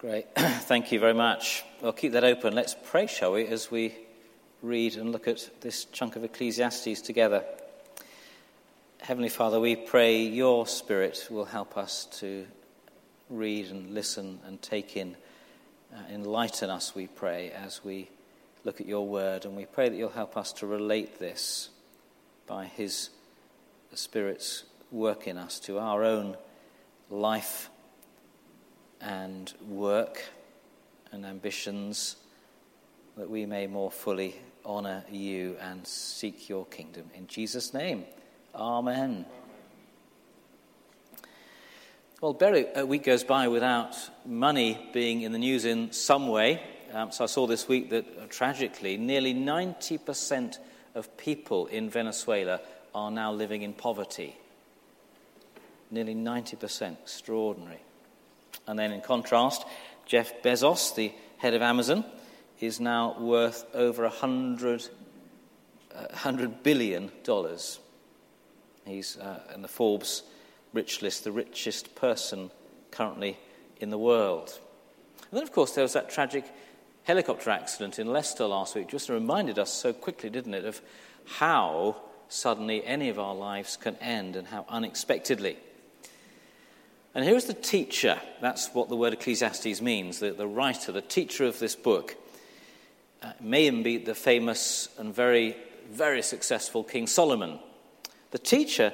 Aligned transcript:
Great. 0.00 0.28
Thank 0.34 0.92
you 0.92 0.98
very 0.98 1.12
much. 1.12 1.62
Well, 1.82 1.92
keep 1.92 2.12
that 2.12 2.24
open. 2.24 2.54
Let's 2.54 2.74
pray, 2.84 3.06
shall 3.06 3.32
we, 3.32 3.46
as 3.46 3.70
we 3.70 3.94
read 4.62 4.96
and 4.96 5.12
look 5.12 5.28
at 5.28 5.50
this 5.60 5.84
chunk 5.84 6.16
of 6.16 6.24
Ecclesiastes 6.24 7.02
together. 7.02 7.44
Heavenly 9.02 9.28
Father, 9.28 9.60
we 9.60 9.76
pray 9.76 10.22
your 10.22 10.66
Spirit 10.66 11.28
will 11.30 11.44
help 11.44 11.76
us 11.76 12.06
to 12.20 12.46
read 13.28 13.66
and 13.66 13.92
listen 13.92 14.40
and 14.46 14.62
take 14.62 14.96
in. 14.96 15.16
Uh, 15.94 15.98
enlighten 16.10 16.70
us, 16.70 16.94
we 16.94 17.06
pray, 17.06 17.50
as 17.50 17.84
we 17.84 18.08
look 18.64 18.80
at 18.80 18.86
your 18.86 19.06
word. 19.06 19.44
And 19.44 19.54
we 19.54 19.66
pray 19.66 19.90
that 19.90 19.96
you'll 19.96 20.08
help 20.08 20.34
us 20.34 20.54
to 20.54 20.66
relate 20.66 21.18
this 21.18 21.68
by 22.46 22.64
his 22.64 23.10
Spirit's 23.92 24.64
work 24.90 25.26
in 25.26 25.36
us 25.36 25.60
to 25.60 25.78
our 25.78 26.04
own 26.04 26.38
life 27.10 27.68
and 29.00 29.52
work 29.68 30.22
and 31.12 31.24
ambitions 31.24 32.16
that 33.16 33.28
we 33.28 33.46
may 33.46 33.66
more 33.66 33.90
fully 33.90 34.36
honor 34.64 35.04
you 35.10 35.56
and 35.60 35.86
seek 35.86 36.48
your 36.48 36.66
kingdom. 36.66 37.10
In 37.14 37.26
Jesus' 37.26 37.74
name, 37.74 38.04
Amen. 38.54 39.26
Well, 42.20 42.34
barely 42.34 42.66
a 42.74 42.84
week 42.84 43.04
goes 43.04 43.24
by 43.24 43.48
without 43.48 43.96
money 44.26 44.90
being 44.92 45.22
in 45.22 45.32
the 45.32 45.38
news 45.38 45.64
in 45.64 45.92
some 45.92 46.28
way. 46.28 46.60
Um, 46.92 47.12
so 47.12 47.24
I 47.24 47.26
saw 47.28 47.46
this 47.46 47.68
week 47.68 47.90
that 47.90 48.04
uh, 48.04 48.26
tragically, 48.28 48.96
nearly 48.96 49.32
90% 49.32 50.58
of 50.94 51.16
people 51.16 51.66
in 51.66 51.88
Venezuela 51.88 52.60
are 52.94 53.10
now 53.10 53.32
living 53.32 53.62
in 53.62 53.72
poverty. 53.72 54.36
Nearly 55.90 56.14
90%. 56.14 56.98
Extraordinary. 57.00 57.80
And 58.70 58.78
then, 58.78 58.92
in 58.92 59.00
contrast, 59.00 59.64
Jeff 60.06 60.42
Bezos, 60.44 60.94
the 60.94 61.10
head 61.38 61.54
of 61.54 61.60
Amazon, 61.60 62.04
is 62.60 62.78
now 62.78 63.18
worth 63.18 63.64
over 63.74 64.04
100, 64.04 64.88
uh, 65.92 66.06
$100 66.14 66.62
billion. 66.62 67.10
He's 68.86 69.16
uh, 69.16 69.40
in 69.52 69.62
the 69.62 69.68
Forbes 69.68 70.22
rich 70.72 71.02
list, 71.02 71.24
the 71.24 71.32
richest 71.32 71.96
person 71.96 72.52
currently 72.92 73.38
in 73.80 73.90
the 73.90 73.98
world. 73.98 74.56
And 75.32 75.38
then, 75.38 75.42
of 75.42 75.50
course, 75.50 75.72
there 75.72 75.82
was 75.82 75.94
that 75.94 76.08
tragic 76.08 76.44
helicopter 77.02 77.50
accident 77.50 77.98
in 77.98 78.06
Leicester 78.06 78.46
last 78.46 78.76
week. 78.76 78.86
Just 78.86 79.08
reminded 79.08 79.58
us 79.58 79.72
so 79.72 79.92
quickly, 79.92 80.30
didn't 80.30 80.54
it, 80.54 80.64
of 80.64 80.80
how 81.26 81.96
suddenly 82.28 82.86
any 82.86 83.08
of 83.08 83.18
our 83.18 83.34
lives 83.34 83.76
can 83.76 83.96
end 83.96 84.36
and 84.36 84.46
how 84.46 84.64
unexpectedly. 84.68 85.56
And 87.14 87.24
here 87.24 87.36
is 87.36 87.46
the 87.46 87.54
teacher. 87.54 88.20
That's 88.40 88.68
what 88.68 88.88
the 88.88 88.96
word 88.96 89.12
Ecclesiastes 89.12 89.80
means 89.80 90.20
the, 90.20 90.30
the 90.30 90.46
writer, 90.46 90.92
the 90.92 91.02
teacher 91.02 91.44
of 91.44 91.58
this 91.58 91.74
book. 91.74 92.16
Uh, 93.22 93.32
may 93.40 93.68
be 93.70 93.98
the 93.98 94.14
famous 94.14 94.88
and 94.96 95.14
very, 95.14 95.56
very 95.90 96.22
successful 96.22 96.84
King 96.84 97.06
Solomon. 97.06 97.58
The 98.30 98.38
teacher 98.38 98.92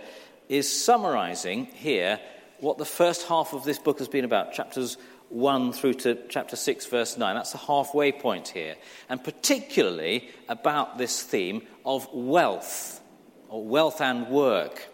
is 0.49 0.85
summarizing 0.85 1.67
here 1.67 2.19
what 2.59 2.79
the 2.79 2.85
first 2.87 3.27
half 3.29 3.53
of 3.53 3.65
this 3.65 3.79
book 3.79 3.99
has 3.99 4.09
been 4.09 4.25
about, 4.25 4.53
chapters 4.53 4.97
1 5.29 5.73
through 5.73 5.95
to 5.95 6.19
chapter 6.29 6.57
6, 6.57 6.87
verse 6.87 7.19
9. 7.19 7.35
That's 7.35 7.53
the 7.53 7.59
halfway 7.59 8.13
point 8.13 8.49
here. 8.49 8.77
And 9.09 9.23
particularly 9.23 10.31
about 10.49 10.99
this 10.99 11.23
theme 11.23 11.63
of 11.85 12.09
wealth, 12.13 13.01
or 13.49 13.65
wealth 13.65 14.01
and 14.01 14.29
work. 14.29 14.87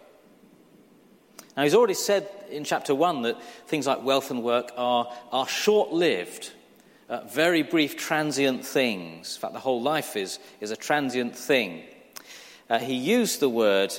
Now, 1.55 1.63
he's 1.63 1.75
already 1.75 1.93
said 1.93 2.27
in 2.49 2.63
chapter 2.63 2.95
1 2.95 3.21
that 3.23 3.41
things 3.67 3.85
like 3.85 4.03
wealth 4.03 4.31
and 4.31 4.41
work 4.41 4.71
are, 4.75 5.11
are 5.31 5.47
short 5.47 5.91
lived, 5.91 6.51
uh, 7.09 7.21
very 7.27 7.61
brief, 7.61 7.95
transient 7.95 8.65
things. 8.65 9.35
In 9.35 9.41
fact, 9.41 9.53
the 9.53 9.59
whole 9.59 9.81
life 9.81 10.15
is, 10.15 10.39
is 10.61 10.71
a 10.71 10.75
transient 10.75 11.35
thing. 11.35 11.83
Uh, 12.69 12.79
he 12.79 12.95
used 12.95 13.39
the 13.39 13.49
word 13.49 13.93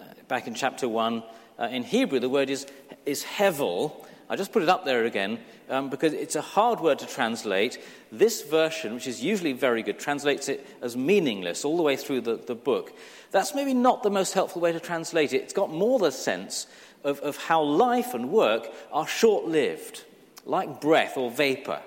uh, 0.00 0.04
back 0.28 0.46
in 0.46 0.54
chapter 0.54 0.88
1. 0.88 1.24
Uh, 1.58 1.64
in 1.64 1.82
Hebrew, 1.82 2.20
the 2.20 2.28
word 2.28 2.50
is, 2.50 2.66
is 3.04 3.24
hevel. 3.24 4.06
I 4.30 4.36
just 4.36 4.52
put 4.52 4.62
it 4.62 4.68
up 4.68 4.84
there 4.84 5.04
again 5.04 5.40
um, 5.68 5.90
because 5.90 6.12
it's 6.12 6.36
a 6.36 6.40
hard 6.40 6.80
word 6.80 7.00
to 7.00 7.06
translate. 7.06 7.78
This 8.12 8.42
version, 8.42 8.94
which 8.94 9.08
is 9.08 9.22
usually 9.22 9.52
very 9.52 9.82
good, 9.82 9.98
translates 9.98 10.48
it 10.48 10.64
as 10.80 10.96
meaningless 10.96 11.64
all 11.64 11.76
the 11.76 11.82
way 11.82 11.96
through 11.96 12.20
the, 12.20 12.36
the 12.36 12.54
book. 12.54 12.92
That's 13.32 13.54
maybe 13.54 13.74
not 13.74 14.02
the 14.02 14.10
most 14.10 14.34
helpful 14.34 14.62
way 14.62 14.70
to 14.72 14.80
translate 14.80 15.32
it. 15.32 15.42
It's 15.42 15.52
got 15.52 15.70
more 15.70 15.98
the 15.98 16.12
sense 16.12 16.66
of, 17.04 17.20
of 17.20 17.36
how 17.36 17.62
life 17.62 18.14
and 18.14 18.30
work 18.30 18.68
are 18.92 19.06
short 19.06 19.46
lived, 19.46 20.04
like 20.44 20.80
breath 20.80 21.16
or 21.16 21.30
vapor. 21.30 21.80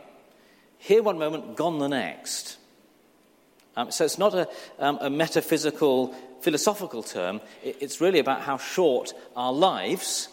Here 0.77 1.01
one 1.01 1.17
moment, 1.17 1.55
gone 1.55 1.79
the 1.79 1.87
next. 1.87 2.57
Um, 3.75 3.91
so 3.91 4.05
it's 4.05 4.17
not 4.17 4.33
a, 4.33 4.47
um, 4.79 4.97
a 5.01 5.09
metaphysical, 5.09 6.13
philosophical 6.41 7.03
term. 7.03 7.41
It, 7.63 7.77
it's 7.81 7.99
really 7.99 8.19
about 8.19 8.41
how 8.41 8.57
short 8.57 9.13
our 9.35 9.51
lives, 9.51 10.29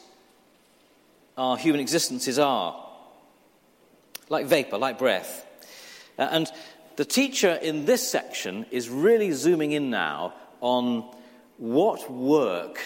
our 1.36 1.56
human 1.56 1.80
existences 1.80 2.38
are. 2.38 2.78
Like 4.28 4.46
vapor, 4.46 4.78
like 4.78 4.98
breath. 4.98 5.46
Uh, 6.18 6.28
and 6.30 6.50
the 6.96 7.04
teacher 7.04 7.54
in 7.54 7.86
this 7.86 8.06
section 8.08 8.66
is 8.70 8.88
really 8.88 9.32
zooming 9.32 9.72
in 9.72 9.90
now 9.90 10.34
on 10.60 11.08
what 11.56 12.10
work 12.10 12.80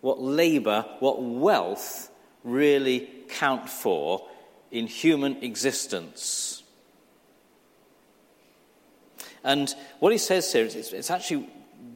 what 0.00 0.20
labour, 0.20 0.86
what 0.98 1.22
wealth 1.22 2.10
really 2.44 3.08
count 3.28 3.68
for 3.68 4.28
in 4.70 4.86
human 4.86 5.42
existence. 5.42 6.62
And 9.42 9.74
what 9.98 10.12
he 10.12 10.18
says 10.18 10.52
here 10.52 10.64
is 10.64 10.74
it's, 10.74 11.10
actually 11.10 11.48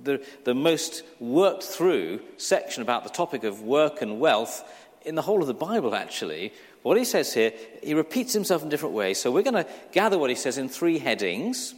the, 0.03 0.25
the 0.44 0.54
most 0.54 1.03
worked 1.20 1.62
through 1.62 2.20
section 2.37 2.82
about 2.82 3.04
the 3.04 3.10
topic 3.10 3.44
of 3.44 3.62
work 3.62 4.03
and 4.03 4.19
wealth 4.19 4.64
in 5.04 5.14
the 5.14 5.22
whole 5.22 5.41
of 5.43 5.47
the 5.47 5.54
Bible, 5.54 5.94
actually. 5.94 6.53
What 6.82 6.97
he 6.97 7.04
says 7.04 7.32
here, 7.32 7.53
he 7.82 7.94
repeats 7.94 8.32
himself 8.32 8.62
in 8.62 8.69
different 8.69 8.94
ways. 8.94 9.20
So 9.20 9.31
we're 9.31 9.43
going 9.43 9.64
to 9.64 9.66
gather 9.93 10.19
what 10.19 10.31
he 10.31 10.37
says 10.37 10.59
in 10.59 10.69
three 10.69 10.98
headings. 10.98 11.75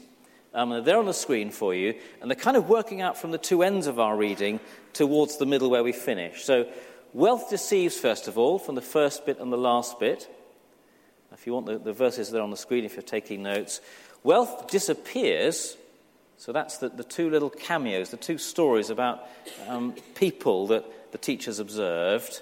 Um, 0.56 0.82
they're 0.84 0.98
on 0.98 1.04
the 1.04 1.12
screen 1.12 1.50
for 1.50 1.74
you, 1.74 1.94
and 2.20 2.30
they're 2.30 2.34
kind 2.34 2.56
of 2.56 2.66
working 2.66 3.02
out 3.02 3.18
from 3.18 3.30
the 3.30 3.38
two 3.38 3.62
ends 3.62 3.86
of 3.86 4.00
our 4.00 4.16
reading 4.16 4.58
towards 4.94 5.36
the 5.36 5.44
middle 5.44 5.68
where 5.68 5.84
we 5.84 5.92
finish. 5.92 6.44
So, 6.44 6.66
wealth 7.12 7.50
deceives, 7.50 7.98
first 7.98 8.26
of 8.26 8.38
all, 8.38 8.58
from 8.58 8.74
the 8.74 8.80
first 8.80 9.26
bit 9.26 9.38
and 9.38 9.52
the 9.52 9.58
last 9.58 10.00
bit. 10.00 10.34
If 11.30 11.46
you 11.46 11.52
want 11.52 11.66
the, 11.66 11.76
the 11.76 11.92
verses 11.92 12.30
there 12.30 12.40
on 12.40 12.50
the 12.50 12.56
screen, 12.56 12.86
if 12.86 12.94
you're 12.94 13.02
taking 13.02 13.42
notes. 13.42 13.82
Wealth 14.22 14.68
disappears. 14.68 15.76
So, 16.38 16.52
that's 16.52 16.78
the, 16.78 16.88
the 16.88 17.04
two 17.04 17.28
little 17.28 17.50
cameos, 17.50 18.08
the 18.08 18.16
two 18.16 18.38
stories 18.38 18.88
about 18.88 19.28
um, 19.68 19.92
people 20.14 20.68
that 20.68 21.12
the 21.12 21.18
teachers 21.18 21.58
observed. 21.58 22.40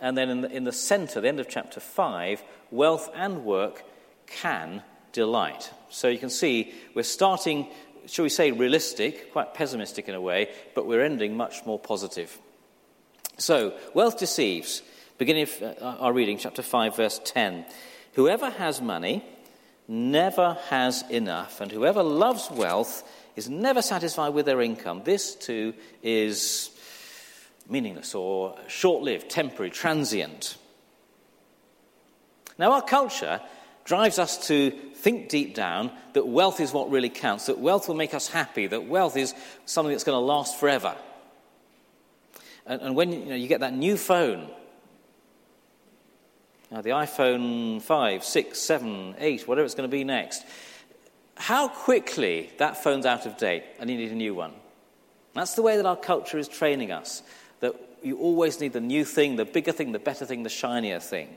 And 0.00 0.18
then 0.18 0.30
in 0.30 0.40
the, 0.40 0.50
in 0.50 0.64
the 0.64 0.72
center, 0.72 1.20
the 1.20 1.28
end 1.28 1.38
of 1.38 1.48
chapter 1.48 1.78
5, 1.78 2.42
wealth 2.72 3.08
and 3.14 3.44
work 3.44 3.84
can 4.26 4.82
delight. 5.12 5.70
So 5.90 6.08
you 6.08 6.18
can 6.18 6.30
see 6.30 6.72
we're 6.94 7.02
starting, 7.02 7.68
shall 8.06 8.24
we 8.24 8.28
say, 8.28 8.50
realistic, 8.50 9.32
quite 9.32 9.54
pessimistic 9.54 10.08
in 10.08 10.14
a 10.14 10.20
way, 10.20 10.50
but 10.74 10.86
we're 10.86 11.04
ending 11.04 11.36
much 11.36 11.64
more 11.66 11.78
positive. 11.78 12.38
So, 13.38 13.74
wealth 13.94 14.18
deceives. 14.18 14.82
Beginning 15.18 15.44
of 15.44 15.62
uh, 15.62 15.96
our 16.00 16.12
reading, 16.12 16.38
chapter 16.38 16.62
5, 16.62 16.96
verse 16.96 17.20
10. 17.24 17.64
Whoever 18.14 18.50
has 18.50 18.80
money 18.80 19.24
never 19.88 20.58
has 20.68 21.02
enough, 21.10 21.60
and 21.60 21.70
whoever 21.70 22.02
loves 22.02 22.50
wealth 22.50 23.08
is 23.36 23.48
never 23.48 23.82
satisfied 23.82 24.34
with 24.34 24.46
their 24.46 24.60
income. 24.60 25.02
This 25.04 25.34
too 25.34 25.74
is 26.02 26.70
meaningless 27.68 28.14
or 28.14 28.56
short 28.68 29.02
lived, 29.02 29.30
temporary, 29.30 29.70
transient. 29.70 30.56
Now, 32.58 32.72
our 32.72 32.82
culture 32.82 33.40
drives 33.84 34.18
us 34.18 34.46
to 34.48 34.70
think 34.70 35.28
deep 35.28 35.54
down 35.54 35.90
that 36.12 36.26
wealth 36.26 36.60
is 36.60 36.72
what 36.72 36.90
really 36.90 37.08
counts, 37.08 37.46
that 37.46 37.58
wealth 37.58 37.88
will 37.88 37.94
make 37.94 38.14
us 38.14 38.28
happy, 38.28 38.66
that 38.66 38.86
wealth 38.86 39.16
is 39.16 39.34
something 39.66 39.92
that's 39.92 40.04
going 40.04 40.16
to 40.16 40.24
last 40.24 40.58
forever. 40.58 40.94
And, 42.66 42.80
and 42.80 42.96
when 42.96 43.12
you, 43.12 43.24
know, 43.24 43.34
you, 43.34 43.48
get 43.48 43.60
that 43.60 43.74
new 43.74 43.96
phone, 43.96 44.48
the 46.70 46.90
iPhone 46.90 47.82
5, 47.82 48.24
6, 48.24 48.58
7, 48.58 49.16
8, 49.18 49.48
whatever 49.48 49.64
it's 49.64 49.74
going 49.74 49.88
to 49.88 49.94
be 49.94 50.04
next, 50.04 50.44
how 51.36 51.68
quickly 51.68 52.50
that 52.58 52.82
phone's 52.82 53.06
out 53.06 53.26
of 53.26 53.36
date 53.36 53.64
and 53.80 53.90
you 53.90 53.96
need 53.96 54.12
a 54.12 54.14
new 54.14 54.34
one. 54.34 54.52
That's 55.34 55.54
the 55.54 55.62
way 55.62 55.76
that 55.76 55.86
our 55.86 55.96
culture 55.96 56.38
is 56.38 56.46
training 56.46 56.92
us, 56.92 57.22
that 57.60 57.74
you 58.02 58.18
always 58.18 58.60
need 58.60 58.72
the 58.72 58.80
new 58.80 59.04
thing, 59.04 59.36
the 59.36 59.44
bigger 59.44 59.72
thing, 59.72 59.92
the 59.92 59.98
better 59.98 60.24
thing, 60.24 60.42
the 60.42 60.50
shinier 60.50 61.00
thing. 61.00 61.36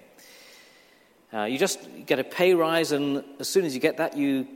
Uh, 1.35 1.43
you 1.43 1.57
just 1.57 1.79
get 2.05 2.17
a 2.17 2.23
pay 2.23 2.53
rise, 2.53 2.93
and 2.93 3.21
as 3.39 3.49
soon 3.49 3.65
as 3.65 3.75
you 3.75 3.81
get 3.81 3.97
that, 3.97 4.15
you 4.15 4.47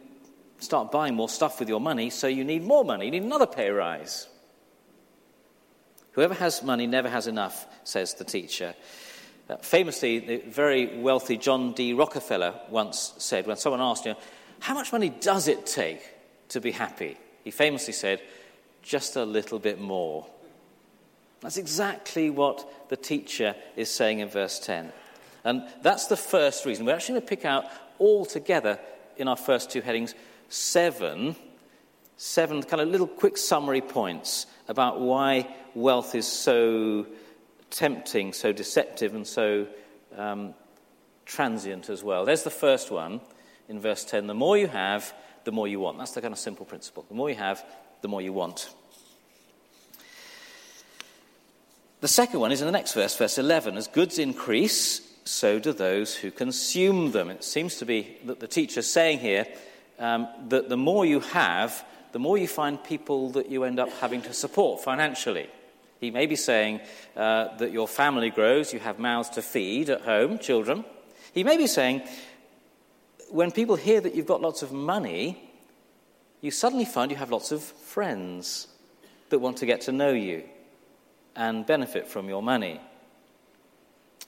start 0.60 0.92
buying 0.92 1.14
more 1.14 1.28
stuff 1.28 1.60
with 1.60 1.68
your 1.68 1.82
money, 1.82 2.10
so 2.10 2.28
you 2.28 2.46
need 2.46 2.64
more 2.64 2.86
money. 2.86 3.06
You 3.06 3.12
need 3.12 3.24
another 3.24 3.48
pay 3.48 3.70
rise. 3.70 4.28
Whoever 6.14 6.34
has 6.34 6.64
money 6.64 6.88
never 6.88 7.10
has 7.10 7.28
enough, 7.28 7.68
says 7.84 8.14
the 8.14 8.24
teacher. 8.24 8.76
Uh, 9.50 9.58
famously, 9.58 10.20
the 10.20 10.38
very 10.38 11.00
wealthy 11.00 11.36
John 11.36 11.74
D. 11.74 11.94
Rockefeller 11.94 12.54
once 12.70 13.14
said, 13.18 13.46
when 13.46 13.58
someone 13.58 13.82
asked 13.82 14.06
him, 14.06 14.16
How 14.60 14.74
much 14.74 14.94
money 14.94 15.10
does 15.10 15.50
it 15.50 15.66
take 15.66 16.02
to 16.50 16.62
be 16.62 16.72
happy? 16.72 17.18
He 17.44 17.52
famously 17.52 17.94
said, 17.94 18.22
Just 18.84 19.18
a 19.18 19.26
little 19.26 19.60
bit 19.60 19.82
more. 19.82 20.28
That's 21.42 21.58
exactly 21.58 22.30
what 22.30 22.90
the 22.90 22.98
teacher 22.98 23.56
is 23.76 23.90
saying 23.90 24.20
in 24.20 24.30
verse 24.30 24.60
10. 24.60 24.94
And 25.44 25.64
that's 25.82 26.08
the 26.08 26.18
first 26.18 26.66
reason. 26.66 26.86
We're 26.86 26.96
actually 26.96 27.14
going 27.14 27.22
to 27.22 27.28
pick 27.28 27.46
out 27.46 27.66
all 27.98 28.26
together 28.26 28.80
in 29.18 29.28
our 29.28 29.36
first 29.36 29.70
two 29.70 29.82
headings 29.82 30.16
seven, 30.50 31.36
seven 32.18 32.64
kind 32.64 32.82
of 32.82 32.90
little 32.90 33.08
quick 33.08 33.38
summary 33.38 33.82
points 33.82 34.48
about 34.68 35.00
why 35.00 35.48
wealth 35.76 36.16
is 36.16 36.28
so 36.28 37.06
tempting, 37.70 38.34
so 38.34 38.52
deceptive, 38.52 39.14
and 39.14 39.28
so 39.28 39.68
um, 40.18 40.54
transient 41.26 41.90
as 41.90 42.04
well. 42.04 42.26
There's 42.26 42.44
the 42.44 42.50
first 42.50 42.92
one 42.92 43.22
in 43.68 43.80
verse 43.80 44.04
10. 44.04 44.28
The 44.28 44.34
more 44.34 44.58
you 44.58 44.68
have, 44.68 45.14
the 45.44 45.52
more 45.52 45.68
you 45.68 45.80
want. 45.80 45.98
That's 45.98 46.12
the 46.12 46.22
kind 46.22 46.34
of 46.34 46.40
simple 46.40 46.66
principle. 46.66 47.06
The 47.08 47.16
more 47.16 47.30
you 47.30 47.36
have, 47.36 47.64
the 48.02 48.08
more 48.08 48.22
you 48.22 48.34
want. 48.34 48.74
The 52.02 52.08
second 52.08 52.40
one 52.40 52.52
is 52.52 52.62
in 52.62 52.66
the 52.66 52.72
next 52.72 52.94
verse, 52.94 53.16
verse 53.16 53.38
11. 53.38 53.78
As 53.78 53.88
goods 53.88 54.20
increase, 54.20 55.02
so 55.30 55.60
do 55.60 55.74
those 55.74 56.16
who 56.16 56.32
consume 56.32 57.12
them. 57.12 57.30
It 57.30 57.44
seems 57.44 57.78
to 57.78 57.86
be 57.86 58.18
that 58.26 58.40
the 58.40 58.48
teacher's 58.48 58.88
saying 58.88 59.20
here 59.20 59.46
um, 60.00 60.28
that 60.48 60.70
the 60.70 60.78
more 60.78 61.06
you 61.06 61.20
have, 61.20 61.86
the 62.12 62.20
more 62.20 62.38
you 62.38 62.48
find 62.48 62.84
people 62.84 63.30
that 63.32 63.50
you 63.50 63.64
end 63.64 63.80
up 63.80 63.90
having 64.00 64.22
to 64.24 64.34
support 64.34 64.84
financially. 64.84 65.48
He 66.00 66.12
may 66.12 66.26
be 66.26 66.36
saying 66.36 66.80
uh, 67.16 67.56
that 67.58 67.72
your 67.72 67.88
family 67.88 68.30
grows, 68.30 68.74
you 68.74 68.80
have 68.80 68.98
mouths 69.00 69.30
to 69.32 69.42
feed 69.42 69.90
at 69.90 70.02
home, 70.02 70.40
children. 70.40 70.84
He 71.34 71.44
may 71.44 71.58
be 71.58 71.68
saying 71.68 72.02
when 73.30 73.52
people 73.52 73.76
hear 73.76 74.02
that 74.02 74.16
you've 74.16 74.26
got 74.26 74.42
lots 74.42 74.64
of 74.64 74.72
money, 74.72 75.52
you 76.42 76.52
suddenly 76.52 76.86
find 76.86 77.12
you 77.12 77.18
have 77.18 77.32
lots 77.32 77.52
of 77.52 77.62
friends 77.62 78.68
that 79.30 79.40
want 79.40 79.58
to 79.58 79.66
get 79.66 79.82
to 79.82 79.92
know 79.92 80.12
you 80.12 80.44
and 81.36 81.66
benefit 81.66 82.08
from 82.08 82.30
your 82.30 82.42
money. 82.42 82.80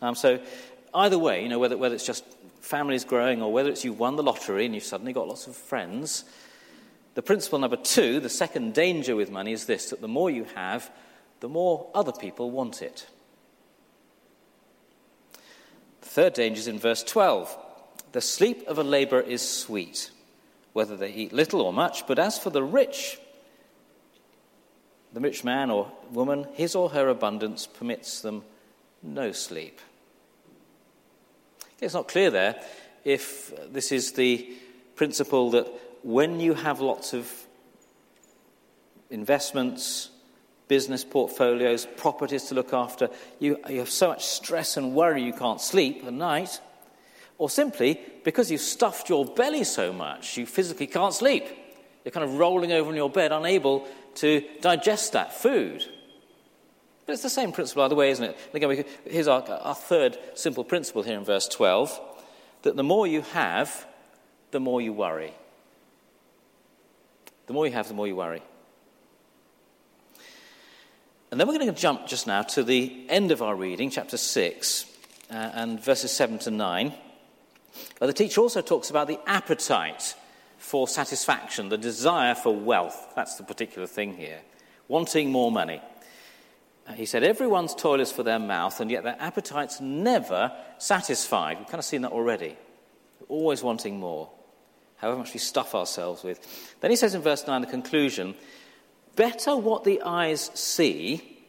Um, 0.02 0.16
so, 0.16 0.40
either 0.94 1.18
way, 1.18 1.44
you 1.44 1.50
know, 1.50 1.60
whether, 1.60 1.78
whether 1.78 1.96
it's 1.96 2.06
just 2.06 2.24
families 2.62 3.04
growing 3.04 3.42
or 3.42 3.52
whether 3.52 3.70
it's 3.70 3.84
you've 3.84 4.00
won 4.00 4.16
the 4.16 4.24
lottery 4.24 4.66
and 4.66 4.74
you've 4.76 4.84
suddenly 4.84 5.14
got 5.14 5.28
lots 5.28 5.48
of 5.48 5.56
friends, 5.56 6.24
the 7.14 7.22
principle 7.22 7.60
number 7.60 7.78
two, 7.78 8.20
the 8.20 8.30
second 8.30 8.74
danger 8.74 9.16
with 9.16 9.30
money, 9.30 9.52
is 9.52 9.66
this 9.66 9.90
that 9.90 10.02
the 10.02 10.08
more 10.08 10.30
you 10.30 10.46
have, 10.56 10.90
the 11.42 11.50
more 11.50 11.90
other 11.94 12.14
people 12.14 12.52
want 12.52 12.82
it. 12.82 13.08
The 16.02 16.08
third 16.08 16.34
danger 16.34 16.60
is 16.60 16.68
in 16.68 16.80
verse 16.80 17.04
12. 17.04 17.58
The 18.14 18.22
sleep 18.22 18.68
of 18.68 18.78
a 18.78 18.84
laborer 18.84 19.22
is 19.22 19.48
sweet, 19.48 20.12
whether 20.74 20.96
they 20.96 21.12
eat 21.12 21.34
little 21.34 21.62
or 21.62 21.74
much, 21.74 22.08
but 22.08 22.20
as 22.20 22.38
for 22.38 22.50
the 22.50 22.64
rich, 22.64 23.20
the 25.14 25.20
rich 25.20 25.44
man 25.44 25.70
or 25.70 25.92
woman, 26.12 26.48
his 26.54 26.76
or 26.76 26.90
her 26.90 27.10
abundance 27.10 27.68
permits 27.68 28.22
them 28.22 28.44
no 29.04 29.32
sleep. 29.32 29.80
It's 31.82 31.96
not 31.96 32.08
clear 32.08 32.30
there 32.30 32.62
if 33.04 33.52
this 33.74 33.92
is 33.92 34.12
the 34.14 34.54
principle 34.96 35.50
that 35.52 35.68
when 36.04 36.40
you 36.40 36.54
have 36.54 36.80
lots 36.80 37.14
of 37.14 37.30
investments, 39.10 40.10
business 40.68 41.04
portfolios, 41.04 41.88
properties 41.98 42.44
to 42.44 42.56
look 42.56 42.72
after, 42.72 43.10
you, 43.40 43.58
you 43.68 43.80
have 43.80 43.90
so 43.90 44.10
much 44.10 44.24
stress 44.24 44.78
and 44.78 44.94
worry 44.94 45.24
you 45.24 45.34
can't 45.34 45.60
sleep 45.60 46.04
at 46.06 46.14
night, 46.14 46.62
or 47.40 47.50
simply 47.50 48.00
because 48.24 48.52
you've 48.52 48.62
stuffed 48.62 49.10
your 49.10 49.26
belly 49.26 49.64
so 49.64 49.92
much 49.92 50.38
you 50.38 50.46
physically 50.46 50.88
can't 50.88 51.14
sleep. 51.14 51.46
You're 52.06 52.12
kind 52.12 52.24
of 52.24 52.38
rolling 52.38 52.72
over 52.72 52.92
in 52.92 52.96
your 52.96 53.10
bed, 53.10 53.32
unable 53.32 53.88
to 54.16 54.44
digest 54.62 55.14
that 55.14 55.34
food. 55.34 55.84
But 57.06 57.14
it's 57.14 57.24
the 57.24 57.30
same 57.30 57.52
principle 57.52 57.84
either 57.84 57.96
way, 57.96 58.12
isn't 58.12 58.24
it? 58.24 58.38
And 58.54 58.64
again, 58.64 58.76
could, 58.76 59.12
here's 59.12 59.28
our, 59.28 59.44
our 59.50 59.76
third 59.76 60.18
simple 60.36 60.64
principle 60.64 61.04
here 61.04 61.18
in 61.18 61.26
verse 61.26 61.48
12 61.48 62.00
that 62.64 62.76
the 62.76 62.84
more 62.84 63.08
you 63.08 63.22
have, 63.22 63.88
the 64.52 64.60
more 64.60 64.82
you 64.82 64.94
worry. 64.94 65.34
The 67.48 67.54
more 67.54 67.66
you 67.66 67.74
have, 67.74 67.88
the 67.88 67.94
more 67.94 68.08
you 68.08 68.16
worry. 68.16 68.44
And 71.32 71.40
then 71.40 71.48
we're 71.48 71.58
going 71.58 71.74
to 71.74 71.80
jump 71.80 72.08
just 72.08 72.28
now 72.28 72.44
to 72.44 72.64
the 72.64 73.06
end 73.10 73.32
of 73.32 73.42
our 73.42 73.56
reading, 73.56 73.90
chapter 73.90 74.18
6, 74.18 74.86
uh, 75.32 75.34
and 75.34 75.84
verses 75.84 76.12
7 76.12 76.40
to 76.40 76.52
9. 76.52 76.94
But 78.00 78.08
the 78.08 78.14
teacher 78.14 78.42
also 78.42 78.62
talks 78.62 78.90
about 78.90 79.08
the 79.08 79.20
appetite 79.26 80.14
for 80.58 80.88
satisfaction, 80.88 81.70
the 81.70 81.78
desire 81.78 82.36
for 82.36 82.56
wealth. 82.56 83.14
That's 83.16 83.36
the 83.36 83.44
particular 83.44 83.88
thing 83.88 84.18
here. 84.18 84.42
Wanting 84.88 85.32
more 85.32 85.52
money. 85.52 85.82
Uh, 86.88 86.94
he 86.94 87.06
said, 87.06 87.24
Everyone's 87.24 87.76
toil 87.76 88.00
is 88.00 88.12
for 88.12 88.24
their 88.24 88.40
mouth, 88.40 88.80
and 88.80 88.90
yet 88.90 89.04
their 89.04 89.18
appetite's 89.20 89.80
never 89.80 90.52
satisfied. 90.78 91.60
We've 91.60 91.68
kind 91.68 91.80
of 91.80 91.86
seen 91.86 92.02
that 92.02 92.12
already. 92.12 92.58
always 93.28 93.64
wanting 93.64 94.00
more, 94.00 94.30
however 94.98 95.20
much 95.20 95.34
we 95.34 95.40
stuff 95.40 95.76
ourselves 95.76 96.24
with. 96.24 96.76
Then 96.82 96.92
he 96.92 96.98
says 96.98 97.16
in 97.16 97.22
verse 97.22 97.46
9, 97.46 97.62
the 97.62 97.68
conclusion 97.68 98.36
better 99.16 99.56
what 99.56 99.84
the 99.84 100.02
eyes 100.02 100.50
see, 100.54 101.40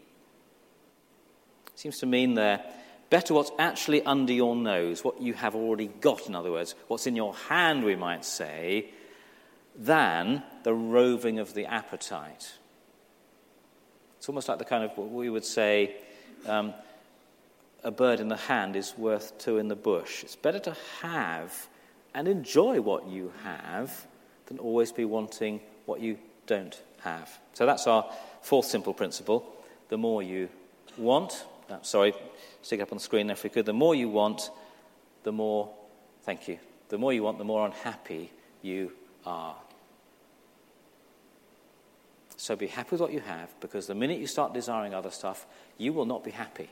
seems 1.74 1.98
to 1.98 2.06
mean 2.06 2.34
there, 2.34 2.64
better 3.10 3.34
what's 3.34 3.52
actually 3.58 4.02
under 4.04 4.32
your 4.32 4.56
nose, 4.56 5.04
what 5.04 5.20
you 5.20 5.34
have 5.34 5.54
already 5.54 5.86
got, 5.86 6.26
in 6.26 6.34
other 6.34 6.50
words, 6.50 6.74
what's 6.88 7.06
in 7.06 7.16
your 7.16 7.34
hand, 7.34 7.84
we 7.84 7.96
might 7.96 8.24
say, 8.24 8.90
than 9.76 10.42
the 10.62 10.74
roving 10.74 11.38
of 11.38 11.54
the 11.54 11.66
appetite. 11.66 12.52
It's 14.22 14.28
almost 14.28 14.48
like 14.48 14.58
the 14.58 14.64
kind 14.64 14.84
of 14.84 14.96
what 14.96 15.10
we 15.10 15.28
would 15.28 15.44
say 15.44 15.96
um, 16.46 16.74
a 17.82 17.90
bird 17.90 18.20
in 18.20 18.28
the 18.28 18.36
hand 18.36 18.76
is 18.76 18.96
worth 18.96 19.36
two 19.36 19.58
in 19.58 19.66
the 19.66 19.74
bush. 19.74 20.22
It's 20.22 20.36
better 20.36 20.60
to 20.60 20.76
have 21.00 21.66
and 22.14 22.28
enjoy 22.28 22.80
what 22.80 23.08
you 23.08 23.32
have 23.42 24.06
than 24.46 24.60
always 24.60 24.92
be 24.92 25.04
wanting 25.04 25.58
what 25.86 25.98
you 25.98 26.18
don't 26.46 26.80
have. 27.00 27.36
So 27.54 27.66
that's 27.66 27.88
our 27.88 28.08
fourth 28.42 28.66
simple 28.66 28.94
principle. 28.94 29.44
The 29.88 29.98
more 29.98 30.22
you 30.22 30.48
want, 30.96 31.44
uh, 31.68 31.82
sorry, 31.82 32.14
stick 32.62 32.78
it 32.78 32.84
up 32.84 32.92
on 32.92 32.98
the 32.98 33.02
screen 33.02 33.28
if 33.28 33.42
we 33.42 33.50
could, 33.50 33.66
the 33.66 33.72
more 33.72 33.96
you 33.96 34.08
want, 34.08 34.50
the 35.24 35.32
more, 35.32 35.68
thank 36.22 36.46
you, 36.46 36.60
the 36.90 36.96
more 36.96 37.12
you 37.12 37.24
want, 37.24 37.38
the 37.38 37.44
more 37.44 37.66
unhappy 37.66 38.30
you 38.62 38.92
are. 39.26 39.56
So 42.42 42.56
be 42.56 42.66
happy 42.66 42.88
with 42.90 43.00
what 43.00 43.12
you 43.12 43.20
have, 43.20 43.54
because 43.60 43.86
the 43.86 43.94
minute 43.94 44.18
you 44.18 44.26
start 44.26 44.52
desiring 44.52 44.94
other 44.94 45.12
stuff, 45.12 45.46
you 45.78 45.92
will 45.92 46.06
not 46.06 46.24
be 46.24 46.32
happy. 46.32 46.68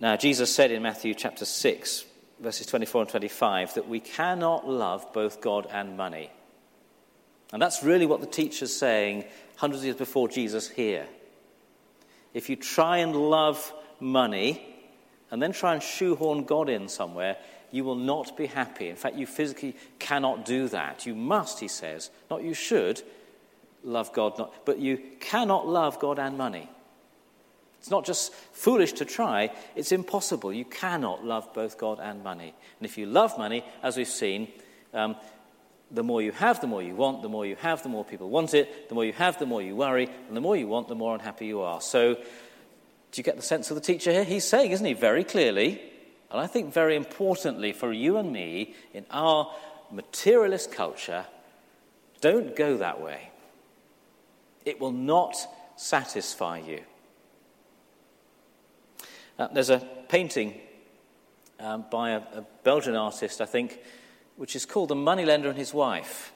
Now, 0.00 0.16
Jesus 0.16 0.52
said 0.52 0.72
in 0.72 0.82
Matthew 0.82 1.14
chapter 1.14 1.44
6, 1.44 2.04
verses 2.40 2.66
24 2.66 3.02
and 3.02 3.10
25, 3.10 3.74
that 3.74 3.88
we 3.88 4.00
cannot 4.00 4.68
love 4.68 5.06
both 5.12 5.40
God 5.40 5.68
and 5.70 5.96
money. 5.96 6.32
And 7.52 7.62
that's 7.62 7.84
really 7.84 8.06
what 8.06 8.20
the 8.20 8.26
teacher's 8.26 8.74
saying 8.74 9.22
hundreds 9.54 9.82
of 9.82 9.84
years 9.84 9.96
before 9.96 10.26
Jesus 10.26 10.68
here. 10.68 11.06
If 12.32 12.50
you 12.50 12.56
try 12.56 12.96
and 12.96 13.14
love 13.14 13.72
money 14.00 14.66
and 15.30 15.40
then 15.40 15.52
try 15.52 15.74
and 15.74 15.82
shoehorn 15.82 16.42
God 16.42 16.68
in 16.68 16.88
somewhere, 16.88 17.36
you 17.74 17.82
will 17.82 17.96
not 17.96 18.36
be 18.36 18.46
happy. 18.46 18.88
In 18.88 18.94
fact, 18.94 19.16
you 19.16 19.26
physically 19.26 19.74
cannot 19.98 20.44
do 20.44 20.68
that. 20.68 21.06
You 21.06 21.16
must, 21.16 21.58
he 21.58 21.66
says, 21.66 22.08
not 22.30 22.44
you 22.44 22.54
should 22.54 23.02
love 23.82 24.12
God, 24.12 24.38
not, 24.38 24.64
but 24.64 24.78
you 24.78 24.96
cannot 25.18 25.66
love 25.66 25.98
God 25.98 26.20
and 26.20 26.38
money. 26.38 26.70
It's 27.80 27.90
not 27.90 28.06
just 28.06 28.32
foolish 28.52 28.92
to 28.94 29.04
try, 29.04 29.50
it's 29.74 29.90
impossible. 29.90 30.52
You 30.52 30.64
cannot 30.64 31.24
love 31.24 31.52
both 31.52 31.76
God 31.76 31.98
and 32.00 32.22
money. 32.22 32.54
And 32.78 32.86
if 32.88 32.96
you 32.96 33.06
love 33.06 33.36
money, 33.38 33.64
as 33.82 33.96
we've 33.96 34.06
seen, 34.06 34.52
um, 34.92 35.16
the 35.90 36.04
more 36.04 36.22
you 36.22 36.30
have, 36.30 36.60
the 36.60 36.68
more 36.68 36.80
you 36.80 36.94
want. 36.94 37.22
The 37.22 37.28
more 37.28 37.44
you 37.44 37.56
have, 37.56 37.82
the 37.82 37.88
more 37.88 38.04
people 38.04 38.30
want 38.30 38.54
it. 38.54 38.88
The 38.88 38.94
more 38.94 39.04
you 39.04 39.12
have, 39.14 39.40
the 39.40 39.46
more 39.46 39.60
you 39.60 39.74
worry. 39.74 40.08
And 40.28 40.36
the 40.36 40.40
more 40.40 40.56
you 40.56 40.68
want, 40.68 40.86
the 40.86 40.94
more 40.94 41.12
unhappy 41.12 41.46
you 41.46 41.60
are. 41.62 41.80
So, 41.80 42.14
do 42.14 42.22
you 43.16 43.24
get 43.24 43.34
the 43.34 43.42
sense 43.42 43.72
of 43.72 43.74
the 43.74 43.80
teacher 43.80 44.12
here? 44.12 44.24
He's 44.24 44.44
saying, 44.44 44.70
isn't 44.70 44.86
he, 44.86 44.92
very 44.92 45.24
clearly, 45.24 45.82
and 46.34 46.42
I 46.42 46.48
think 46.48 46.72
very 46.72 46.96
importantly 46.96 47.72
for 47.72 47.92
you 47.92 48.16
and 48.16 48.32
me 48.32 48.74
in 48.92 49.06
our 49.12 49.54
materialist 49.92 50.72
culture, 50.72 51.26
don't 52.20 52.56
go 52.56 52.78
that 52.78 53.00
way. 53.00 53.30
It 54.64 54.80
will 54.80 54.90
not 54.90 55.36
satisfy 55.76 56.58
you. 56.58 56.80
Uh, 59.38 59.46
there's 59.52 59.70
a 59.70 59.78
painting 60.08 60.54
um, 61.60 61.84
by 61.88 62.10
a, 62.10 62.18
a 62.18 62.44
Belgian 62.64 62.96
artist, 62.96 63.40
I 63.40 63.46
think, 63.46 63.78
which 64.36 64.56
is 64.56 64.66
called 64.66 64.88
The 64.88 64.96
Moneylender 64.96 65.48
and 65.48 65.56
His 65.56 65.72
Wife. 65.72 66.32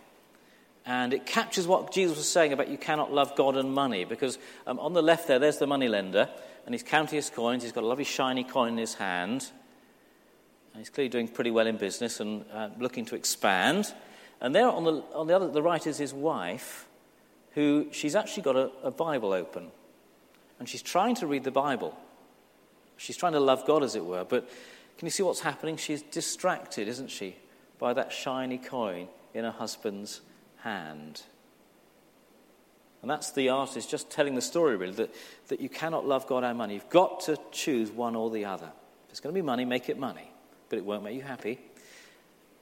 And 0.86 1.12
it 1.12 1.26
captures 1.26 1.66
what 1.66 1.92
Jesus 1.92 2.18
was 2.18 2.28
saying 2.28 2.52
about 2.52 2.68
you 2.68 2.78
cannot 2.78 3.12
love 3.12 3.34
God 3.34 3.56
and 3.56 3.74
money, 3.74 4.04
because 4.04 4.38
um, 4.64 4.78
on 4.78 4.92
the 4.92 5.02
left 5.02 5.26
there, 5.26 5.40
there's 5.40 5.58
the 5.58 5.66
moneylender, 5.66 6.28
and 6.66 6.72
he's 6.72 6.84
counting 6.84 7.16
his 7.16 7.30
coins. 7.30 7.64
He's 7.64 7.72
got 7.72 7.82
a 7.82 7.86
lovely 7.88 8.04
shiny 8.04 8.44
coin 8.44 8.74
in 8.74 8.78
his 8.78 8.94
hand. 8.94 9.50
He's 10.78 10.90
clearly 10.90 11.08
doing 11.08 11.28
pretty 11.28 11.50
well 11.50 11.66
in 11.66 11.76
business 11.76 12.20
and 12.20 12.44
uh, 12.52 12.70
looking 12.78 13.04
to 13.06 13.16
expand. 13.16 13.92
And 14.40 14.54
there 14.54 14.68
on 14.68 14.84
the, 14.84 15.02
on 15.12 15.26
the, 15.26 15.34
other, 15.34 15.50
the 15.50 15.62
right 15.62 15.84
is 15.84 15.98
his 15.98 16.14
wife, 16.14 16.86
who 17.54 17.88
she's 17.90 18.14
actually 18.14 18.44
got 18.44 18.56
a, 18.56 18.70
a 18.84 18.90
Bible 18.90 19.32
open. 19.32 19.70
And 20.58 20.68
she's 20.68 20.82
trying 20.82 21.16
to 21.16 21.26
read 21.26 21.44
the 21.44 21.50
Bible. 21.50 21.96
She's 22.96 23.16
trying 23.16 23.32
to 23.32 23.40
love 23.40 23.66
God, 23.66 23.82
as 23.82 23.96
it 23.96 24.04
were. 24.04 24.24
But 24.24 24.48
can 24.98 25.06
you 25.06 25.10
see 25.10 25.22
what's 25.22 25.40
happening? 25.40 25.76
She's 25.76 26.02
distracted, 26.02 26.88
isn't 26.88 27.10
she, 27.10 27.36
by 27.78 27.92
that 27.94 28.12
shiny 28.12 28.58
coin 28.58 29.08
in 29.34 29.44
her 29.44 29.50
husband's 29.50 30.20
hand. 30.58 31.22
And 33.02 33.10
that's 33.10 33.30
the 33.30 33.48
artist 33.48 33.88
just 33.88 34.10
telling 34.10 34.34
the 34.34 34.42
story, 34.42 34.76
really, 34.76 34.94
that, 34.94 35.14
that 35.48 35.60
you 35.60 35.68
cannot 35.68 36.06
love 36.06 36.26
God 36.26 36.42
and 36.42 36.58
money. 36.58 36.74
You've 36.74 36.90
got 36.90 37.20
to 37.20 37.38
choose 37.52 37.90
one 37.90 38.16
or 38.16 38.30
the 38.30 38.44
other. 38.44 38.70
If 39.06 39.10
it's 39.10 39.20
going 39.20 39.32
to 39.32 39.40
be 39.40 39.44
money, 39.44 39.64
make 39.64 39.88
it 39.88 39.98
money. 39.98 40.32
But 40.68 40.78
it 40.78 40.84
won't 40.84 41.04
make 41.04 41.14
you 41.14 41.22
happy. 41.22 41.58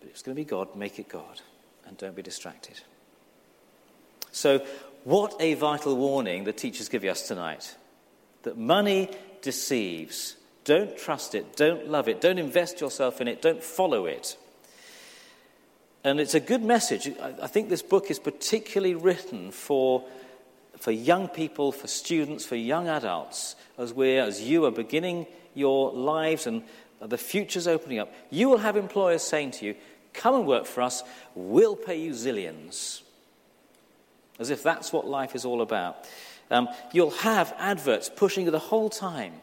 But 0.00 0.10
it's 0.10 0.22
going 0.22 0.36
to 0.36 0.40
be 0.40 0.44
God, 0.44 0.76
make 0.76 0.98
it 0.98 1.08
God. 1.08 1.40
And 1.86 1.96
don't 1.96 2.16
be 2.16 2.22
distracted. 2.22 2.80
So, 4.32 4.64
what 5.04 5.34
a 5.40 5.54
vital 5.54 5.96
warning 5.96 6.44
the 6.44 6.52
teachers 6.52 6.88
give 6.88 7.04
us 7.04 7.28
tonight 7.28 7.74
that 8.42 8.58
money 8.58 9.10
deceives. 9.40 10.36
Don't 10.64 10.96
trust 10.96 11.34
it. 11.34 11.56
Don't 11.56 11.88
love 11.88 12.08
it. 12.08 12.20
Don't 12.20 12.38
invest 12.38 12.80
yourself 12.80 13.20
in 13.20 13.28
it. 13.28 13.40
Don't 13.40 13.62
follow 13.62 14.06
it. 14.06 14.36
And 16.04 16.20
it's 16.20 16.34
a 16.34 16.40
good 16.40 16.62
message. 16.62 17.10
I 17.20 17.46
think 17.46 17.68
this 17.68 17.82
book 17.82 18.10
is 18.10 18.18
particularly 18.18 18.94
written 18.94 19.50
for, 19.50 20.04
for 20.78 20.92
young 20.92 21.28
people, 21.28 21.72
for 21.72 21.88
students, 21.88 22.44
for 22.44 22.54
young 22.54 22.88
adults, 22.88 23.56
as, 23.78 23.92
we 23.92 24.16
as 24.16 24.40
you 24.40 24.64
are 24.66 24.70
beginning 24.70 25.26
your 25.54 25.92
lives 25.92 26.46
and 26.46 26.62
the 27.00 27.18
future's 27.18 27.66
opening 27.66 27.98
up. 27.98 28.12
You 28.30 28.48
will 28.48 28.58
have 28.58 28.76
employers 28.76 29.22
saying 29.22 29.52
to 29.52 29.66
you, 29.66 29.74
Come 30.12 30.34
and 30.34 30.46
work 30.46 30.64
for 30.64 30.80
us, 30.80 31.02
we'll 31.34 31.76
pay 31.76 32.00
you 32.00 32.12
zillions. 32.12 33.02
As 34.38 34.50
if 34.50 34.62
that's 34.62 34.92
what 34.92 35.06
life 35.06 35.34
is 35.34 35.44
all 35.44 35.60
about. 35.60 36.08
Um, 36.50 36.68
you'll 36.92 37.10
have 37.10 37.54
adverts 37.58 38.10
pushing 38.14 38.46
you 38.46 38.50
the 38.50 38.58
whole 38.58 38.88
time 38.88 39.34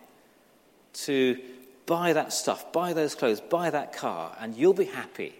to 0.93 1.39
buy 1.85 2.13
that 2.13 2.33
stuff, 2.33 2.71
buy 2.71 2.93
those 2.93 3.13
clothes, 3.13 3.41
buy 3.41 3.69
that 3.69 3.93
car, 3.93 4.35
and 4.39 4.55
you'll 4.55 4.73
be 4.73 4.85
happy. 4.85 5.35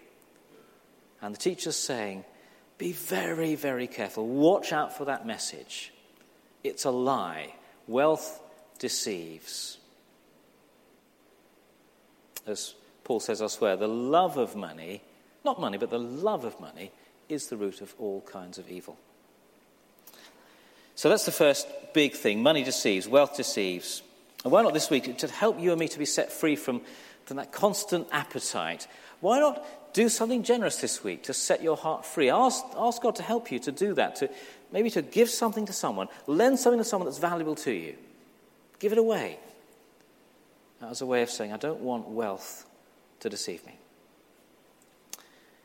And 1.20 1.34
the 1.34 1.38
teacher's 1.38 1.76
saying, 1.76 2.24
be 2.78 2.92
very, 2.92 3.54
very 3.54 3.86
careful. 3.86 4.26
Watch 4.26 4.72
out 4.72 4.96
for 4.96 5.06
that 5.06 5.26
message. 5.26 5.92
It's 6.62 6.84
a 6.84 6.90
lie. 6.90 7.54
Wealth 7.86 8.40
deceives. 8.78 9.78
As 12.46 12.74
Paul 13.04 13.20
says 13.20 13.42
elsewhere, 13.42 13.76
the 13.76 13.88
love 13.88 14.36
of 14.36 14.56
money, 14.56 15.02
not 15.44 15.60
money, 15.60 15.78
but 15.78 15.90
the 15.90 15.98
love 15.98 16.44
of 16.44 16.58
money, 16.60 16.90
is 17.28 17.46
the 17.46 17.56
root 17.56 17.80
of 17.80 17.94
all 17.98 18.20
kinds 18.22 18.58
of 18.58 18.70
evil. 18.70 18.98
So 20.94 21.08
that's 21.08 21.24
the 21.24 21.32
first 21.32 21.66
big 21.92 22.12
thing. 22.12 22.42
Money 22.42 22.62
deceives, 22.62 23.08
wealth 23.08 23.36
deceives. 23.36 24.02
And 24.44 24.52
why 24.52 24.62
not 24.62 24.74
this 24.74 24.90
week, 24.90 25.16
to 25.18 25.28
help 25.28 25.58
you 25.58 25.70
and 25.70 25.80
me 25.80 25.88
to 25.88 25.98
be 25.98 26.04
set 26.04 26.30
free 26.30 26.56
from, 26.56 26.82
from 27.24 27.38
that 27.38 27.50
constant 27.50 28.08
appetite, 28.12 28.86
why 29.20 29.40
not 29.40 29.64
do 29.94 30.08
something 30.08 30.42
generous 30.42 30.76
this 30.76 31.02
week 31.02 31.22
to 31.22 31.32
set 31.32 31.62
your 31.62 31.76
heart 31.76 32.04
free. 32.04 32.28
Ask, 32.28 32.62
ask 32.76 33.00
God 33.00 33.16
to 33.16 33.22
help 33.22 33.50
you 33.50 33.58
to 33.60 33.72
do 33.72 33.94
that, 33.94 34.16
to 34.16 34.28
maybe 34.72 34.90
to 34.90 35.00
give 35.00 35.30
something 35.30 35.64
to 35.66 35.72
someone, 35.72 36.08
lend 36.26 36.58
something 36.58 36.80
to 36.80 36.84
someone 36.84 37.06
that's 37.06 37.18
valuable 37.18 37.54
to 37.54 37.72
you. 37.72 37.94
Give 38.80 38.92
it 38.92 38.98
away. 38.98 39.38
As 40.82 41.00
a 41.00 41.06
way 41.06 41.22
of 41.22 41.30
saying, 41.30 41.52
I 41.52 41.56
don't 41.56 41.80
want 41.80 42.08
wealth 42.08 42.66
to 43.20 43.30
deceive 43.30 43.64
me. 43.66 43.78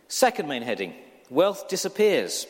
Second 0.08 0.48
main 0.48 0.62
heading 0.62 0.94
wealth 1.30 1.68
disappears. 1.68 2.48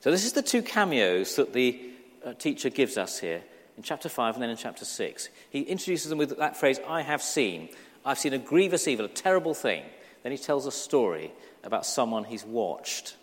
So, 0.00 0.10
this 0.10 0.24
is 0.24 0.32
the 0.32 0.42
two 0.42 0.62
cameos 0.62 1.36
that 1.36 1.52
the 1.52 1.80
uh, 2.24 2.32
teacher 2.34 2.70
gives 2.70 2.96
us 2.96 3.18
here 3.18 3.42
in 3.76 3.82
chapter 3.82 4.08
5 4.08 4.34
and 4.34 4.42
then 4.42 4.50
in 4.50 4.56
chapter 4.56 4.84
6. 4.84 5.28
He 5.50 5.62
introduces 5.62 6.08
them 6.08 6.18
with 6.18 6.36
that 6.38 6.56
phrase, 6.56 6.80
I 6.86 7.02
have 7.02 7.22
seen. 7.22 7.68
I've 8.04 8.18
seen 8.18 8.32
a 8.32 8.38
grievous 8.38 8.88
evil, 8.88 9.06
a 9.06 9.08
terrible 9.08 9.54
thing. 9.54 9.84
Then 10.22 10.32
he 10.32 10.38
tells 10.38 10.66
a 10.66 10.72
story 10.72 11.32
about 11.62 11.86
someone 11.86 12.24
he's 12.24 12.44
watched. 12.44 13.16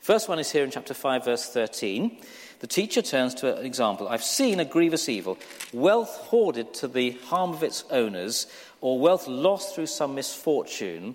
First 0.00 0.28
one 0.28 0.38
is 0.38 0.50
here 0.50 0.64
in 0.64 0.70
chapter 0.70 0.94
5, 0.94 1.24
verse 1.24 1.48
13. 1.48 2.20
The 2.64 2.68
teacher 2.68 3.02
turns 3.02 3.34
to 3.34 3.58
an 3.58 3.66
example. 3.66 4.08
I've 4.08 4.24
seen 4.24 4.58
a 4.58 4.64
grievous 4.64 5.10
evil, 5.10 5.36
wealth 5.74 6.16
hoarded 6.16 6.72
to 6.76 6.88
the 6.88 7.10
harm 7.10 7.50
of 7.50 7.62
its 7.62 7.84
owners, 7.90 8.46
or 8.80 8.98
wealth 8.98 9.28
lost 9.28 9.74
through 9.74 9.88
some 9.88 10.14
misfortune, 10.14 11.14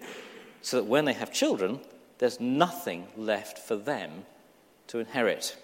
so 0.62 0.78
that 0.78 0.84
when 0.84 1.06
they 1.06 1.14
have 1.14 1.34
children, 1.34 1.80
there's 2.20 2.40
nothing 2.40 3.08
left 3.18 3.58
for 3.58 3.76
them 3.76 4.26
to 4.90 5.00
inherit. 5.00 5.58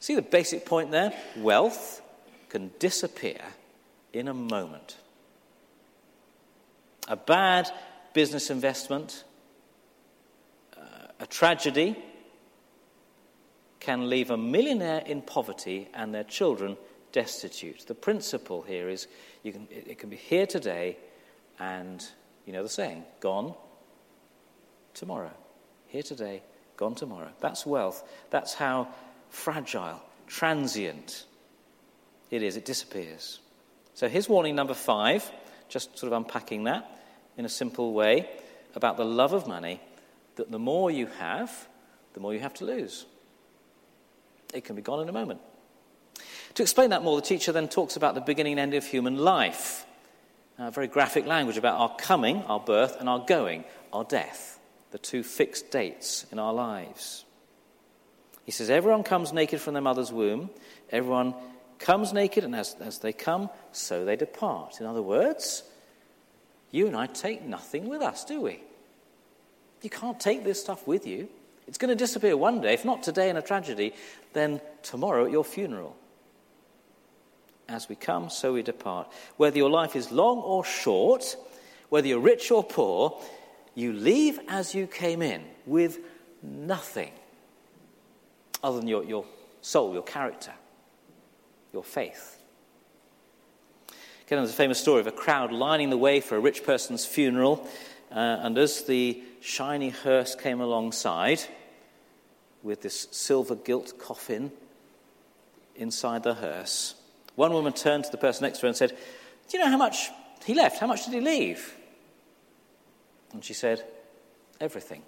See 0.00 0.16
the 0.16 0.22
basic 0.22 0.66
point 0.66 0.90
there? 0.90 1.12
Wealth 1.36 2.02
can 2.48 2.72
disappear 2.80 3.40
in 4.12 4.26
a 4.26 4.34
moment. 4.34 4.96
A 7.06 7.14
bad 7.14 7.70
business 8.14 8.50
investment, 8.50 9.22
uh, 10.76 10.80
a 11.20 11.26
tragedy, 11.28 11.96
can 13.84 14.08
leave 14.08 14.30
a 14.30 14.36
millionaire 14.36 15.02
in 15.04 15.20
poverty 15.20 15.88
and 15.92 16.14
their 16.14 16.24
children 16.24 16.78
destitute. 17.12 17.86
The 17.86 17.94
principle 17.94 18.62
here 18.62 18.88
is 18.88 19.06
you 19.42 19.52
can, 19.52 19.68
it, 19.70 19.98
can 19.98 20.08
be 20.08 20.16
here 20.16 20.46
today 20.46 20.96
and, 21.58 22.02
you 22.46 22.54
know 22.54 22.62
the 22.62 22.68
saying, 22.70 23.04
gone 23.20 23.54
tomorrow. 24.94 25.32
Here 25.88 26.02
today, 26.02 26.42
gone 26.78 26.94
tomorrow. 26.94 27.28
That's 27.40 27.66
wealth. 27.66 28.02
That's 28.30 28.54
how 28.54 28.88
fragile, 29.28 30.02
transient 30.26 31.26
it 32.30 32.42
is. 32.42 32.56
It 32.56 32.64
disappears. 32.64 33.38
So 33.92 34.08
here's 34.08 34.30
warning 34.30 34.56
number 34.56 34.74
five, 34.74 35.30
just 35.68 35.98
sort 35.98 36.10
of 36.10 36.16
unpacking 36.16 36.64
that 36.64 36.90
in 37.36 37.44
a 37.44 37.50
simple 37.50 37.92
way 37.92 38.30
about 38.74 38.96
the 38.96 39.04
love 39.04 39.34
of 39.34 39.46
money 39.46 39.78
that 40.36 40.50
the 40.50 40.58
more 40.58 40.90
you 40.90 41.06
have, 41.18 41.68
the 42.14 42.20
more 42.20 42.32
you 42.32 42.40
have 42.40 42.54
to 42.54 42.64
lose. 42.64 43.04
It 44.54 44.64
can 44.64 44.76
be 44.76 44.82
gone 44.82 45.00
in 45.00 45.08
a 45.08 45.12
moment. 45.12 45.40
To 46.54 46.62
explain 46.62 46.90
that 46.90 47.02
more, 47.02 47.16
the 47.16 47.26
teacher 47.26 47.50
then 47.50 47.68
talks 47.68 47.96
about 47.96 48.14
the 48.14 48.20
beginning 48.20 48.52
and 48.52 48.60
end 48.60 48.74
of 48.74 48.86
human 48.86 49.16
life. 49.16 49.84
Uh, 50.56 50.70
very 50.70 50.86
graphic 50.86 51.26
language 51.26 51.56
about 51.56 51.80
our 51.80 51.96
coming, 51.96 52.42
our 52.44 52.60
birth, 52.60 52.96
and 53.00 53.08
our 53.08 53.18
going, 53.18 53.64
our 53.92 54.04
death, 54.04 54.60
the 54.92 54.98
two 54.98 55.24
fixed 55.24 55.72
dates 55.72 56.24
in 56.30 56.38
our 56.38 56.54
lives. 56.54 57.24
He 58.44 58.52
says, 58.52 58.70
Everyone 58.70 59.02
comes 59.02 59.32
naked 59.32 59.60
from 59.60 59.74
their 59.74 59.82
mother's 59.82 60.12
womb. 60.12 60.50
Everyone 60.90 61.34
comes 61.80 62.12
naked, 62.12 62.44
and 62.44 62.54
as, 62.54 62.76
as 62.80 63.00
they 63.00 63.12
come, 63.12 63.50
so 63.72 64.04
they 64.04 64.14
depart. 64.14 64.80
In 64.80 64.86
other 64.86 65.02
words, 65.02 65.64
you 66.70 66.86
and 66.86 66.96
I 66.96 67.06
take 67.06 67.42
nothing 67.42 67.88
with 67.88 68.00
us, 68.00 68.24
do 68.24 68.40
we? 68.40 68.62
You 69.82 69.90
can't 69.90 70.20
take 70.20 70.44
this 70.44 70.60
stuff 70.60 70.86
with 70.86 71.04
you. 71.04 71.28
It's 71.66 71.78
going 71.78 71.90
to 71.90 71.94
disappear 71.94 72.36
one 72.36 72.60
day. 72.60 72.74
If 72.74 72.84
not 72.84 73.02
today 73.02 73.30
in 73.30 73.36
a 73.36 73.42
tragedy, 73.42 73.94
then 74.32 74.60
tomorrow 74.82 75.24
at 75.24 75.30
your 75.30 75.44
funeral. 75.44 75.96
As 77.68 77.88
we 77.88 77.94
come, 77.94 78.28
so 78.28 78.52
we 78.52 78.62
depart. 78.62 79.10
Whether 79.36 79.56
your 79.56 79.70
life 79.70 79.96
is 79.96 80.12
long 80.12 80.38
or 80.38 80.64
short, 80.64 81.36
whether 81.88 82.06
you're 82.06 82.20
rich 82.20 82.50
or 82.50 82.62
poor, 82.62 83.18
you 83.74 83.92
leave 83.92 84.38
as 84.48 84.74
you 84.74 84.86
came 84.86 85.22
in 85.22 85.42
with 85.66 85.98
nothing 86.42 87.12
other 88.62 88.78
than 88.78 88.88
your, 88.88 89.04
your 89.04 89.24
soul, 89.62 89.94
your 89.94 90.02
character, 90.02 90.52
your 91.72 91.82
faith. 91.82 92.38
Again, 94.26 94.38
there's 94.38 94.50
a 94.50 94.54
famous 94.54 94.80
story 94.80 95.00
of 95.00 95.06
a 95.06 95.12
crowd 95.12 95.52
lining 95.52 95.90
the 95.90 95.98
way 95.98 96.20
for 96.20 96.36
a 96.36 96.40
rich 96.40 96.64
person's 96.64 97.04
funeral, 97.04 97.68
uh, 98.14 98.40
and 98.42 98.56
as 98.56 98.84
the 98.84 99.22
shiny 99.40 99.90
hearse 99.90 100.34
came 100.34 100.60
alongside 100.60 101.40
with 102.62 102.82
this 102.82 103.08
silver 103.10 103.54
gilt 103.54 103.98
coffin 103.98 104.52
inside 105.76 106.22
the 106.22 106.34
hearse, 106.34 106.94
one 107.34 107.52
woman 107.52 107.72
turned 107.72 108.04
to 108.04 108.10
the 108.10 108.16
person 108.16 108.44
next 108.44 108.58
to 108.58 108.62
her 108.62 108.68
and 108.68 108.76
said, 108.76 108.90
Do 109.48 109.58
you 109.58 109.64
know 109.64 109.70
how 109.70 109.76
much 109.76 110.10
he 110.44 110.54
left? 110.54 110.78
How 110.78 110.86
much 110.86 111.04
did 111.04 111.14
he 111.14 111.20
leave? 111.20 111.74
And 113.32 113.44
she 113.44 113.54
said, 113.54 113.84
Everything. 114.60 115.02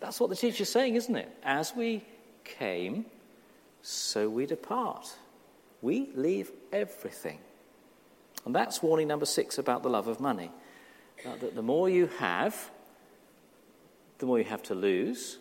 That's 0.00 0.18
what 0.18 0.30
the 0.30 0.36
teacher's 0.36 0.68
saying, 0.68 0.96
isn't 0.96 1.14
it? 1.14 1.30
As 1.42 1.74
we 1.76 2.02
came, 2.44 3.06
so 3.82 4.28
we 4.28 4.46
depart 4.46 5.14
we 5.84 6.08
leave 6.14 6.50
everything. 6.72 7.38
And 8.44 8.54
that's 8.54 8.82
warning 8.82 9.08
number 9.08 9.26
six 9.26 9.58
about 9.58 9.82
the 9.82 9.88
love 9.88 10.06
of 10.08 10.20
money. 10.20 10.50
Uh, 11.24 11.36
that 11.36 11.54
the 11.54 11.62
more 11.62 11.88
you 11.88 12.08
have, 12.18 12.70
the 14.18 14.26
more 14.26 14.38
you 14.38 14.44
have 14.44 14.62
to 14.64 14.74
lose, 14.74 15.38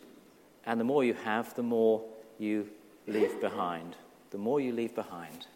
and 0.65 0.79
the 0.79 0.85
more 0.85 1.03
you 1.03 1.13
have, 1.13 1.53
the 1.55 1.63
more 1.63 2.03
you 2.39 2.69
leave 3.07 3.41
behind, 3.41 3.95
the 4.31 4.37
more 4.37 4.59
you 4.59 4.71
leave 4.71 4.95
behind. 4.95 5.47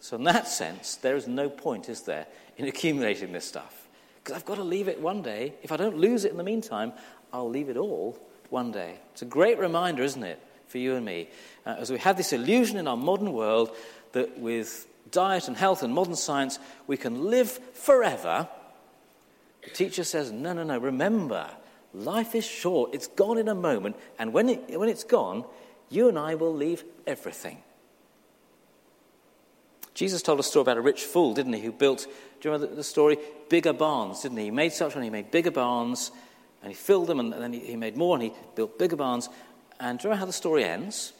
So, 0.00 0.16
in 0.16 0.24
that 0.24 0.48
sense, 0.48 0.96
there 0.96 1.16
is 1.16 1.26
no 1.26 1.48
point, 1.48 1.88
is 1.88 2.02
there, 2.02 2.26
in 2.56 2.66
accumulating 2.66 3.32
this 3.32 3.44
stuff? 3.44 3.88
Because 4.22 4.36
I've 4.36 4.46
got 4.46 4.56
to 4.56 4.64
leave 4.64 4.88
it 4.88 5.00
one 5.00 5.22
day. 5.22 5.54
If 5.62 5.72
I 5.72 5.76
don't 5.76 5.96
lose 5.96 6.24
it 6.24 6.30
in 6.30 6.38
the 6.38 6.44
meantime, 6.44 6.92
I'll 7.32 7.48
leave 7.48 7.68
it 7.68 7.76
all 7.76 8.18
one 8.50 8.72
day. 8.72 8.98
It's 9.12 9.22
a 9.22 9.26
great 9.26 9.58
reminder, 9.58 10.02
isn't 10.02 10.22
it, 10.22 10.40
for 10.66 10.78
you 10.78 10.94
and 10.94 11.04
me, 11.04 11.28
uh, 11.66 11.76
as 11.78 11.90
we 11.90 11.98
have 11.98 12.16
this 12.16 12.32
illusion 12.32 12.76
in 12.76 12.86
our 12.86 12.96
modern 12.96 13.32
world 13.32 13.74
that 14.12 14.38
with 14.38 14.86
diet 15.10 15.48
and 15.48 15.56
health 15.56 15.82
and 15.82 15.92
modern 15.94 16.16
science 16.16 16.58
we 16.86 16.96
can 16.96 17.24
live 17.24 17.50
forever. 17.50 18.48
The 19.62 19.70
teacher 19.70 20.04
says, 20.04 20.30
no, 20.32 20.52
no, 20.52 20.62
no, 20.62 20.78
remember, 20.78 21.48
life 21.92 22.34
is 22.34 22.46
short, 22.46 22.94
it's 22.94 23.06
gone 23.06 23.38
in 23.38 23.48
a 23.48 23.54
moment, 23.54 23.96
and 24.18 24.32
when, 24.32 24.48
it, 24.48 24.78
when 24.78 24.88
it's 24.88 25.04
gone, 25.04 25.44
you 25.90 26.08
and 26.08 26.18
I 26.18 26.34
will 26.34 26.54
leave 26.54 26.84
everything. 27.06 27.58
Jesus 29.94 30.22
told 30.22 30.38
a 30.38 30.44
story 30.44 30.62
about 30.62 30.78
a 30.78 30.80
rich 30.80 31.02
fool, 31.02 31.34
didn't 31.34 31.54
he, 31.54 31.60
who 31.60 31.72
built, 31.72 32.06
do 32.40 32.48
you 32.48 32.52
remember 32.52 32.74
the 32.74 32.84
story? 32.84 33.18
Bigger 33.48 33.72
barns, 33.72 34.22
didn't 34.22 34.38
he? 34.38 34.44
He 34.44 34.50
made 34.50 34.72
such 34.72 34.94
one, 34.94 35.02
he 35.02 35.10
made 35.10 35.32
bigger 35.32 35.50
barns, 35.50 36.12
and 36.62 36.70
he 36.70 36.76
filled 36.76 37.08
them, 37.08 37.18
and 37.18 37.32
then 37.32 37.52
he 37.52 37.74
made 37.74 37.96
more, 37.96 38.14
and 38.14 38.22
he 38.22 38.32
built 38.54 38.78
bigger 38.78 38.96
barns. 38.96 39.28
And 39.80 39.98
do 39.98 40.04
you 40.04 40.10
remember 40.10 40.20
how 40.20 40.26
the 40.26 40.32
story 40.32 40.64
ends? 40.64 41.12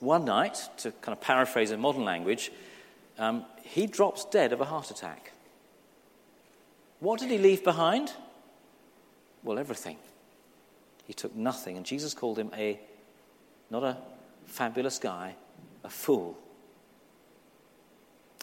One 0.00 0.24
night, 0.24 0.68
to 0.78 0.92
kind 0.92 1.16
of 1.16 1.20
paraphrase 1.20 1.70
in 1.70 1.80
modern 1.80 2.04
language, 2.04 2.52
um, 3.18 3.44
he 3.62 3.86
drops 3.86 4.24
dead 4.24 4.52
of 4.52 4.60
a 4.60 4.64
heart 4.64 4.90
attack. 4.90 5.32
What 7.00 7.20
did 7.20 7.30
he 7.30 7.38
leave 7.38 7.64
behind? 7.64 8.12
Well, 9.42 9.58
everything. 9.58 9.96
He 11.06 11.12
took 11.12 11.34
nothing, 11.34 11.76
and 11.76 11.86
Jesus 11.86 12.14
called 12.14 12.38
him 12.38 12.50
a, 12.56 12.78
not 13.70 13.82
a 13.82 13.96
fabulous 14.46 14.98
guy, 14.98 15.34
a 15.84 15.90
fool, 15.90 16.36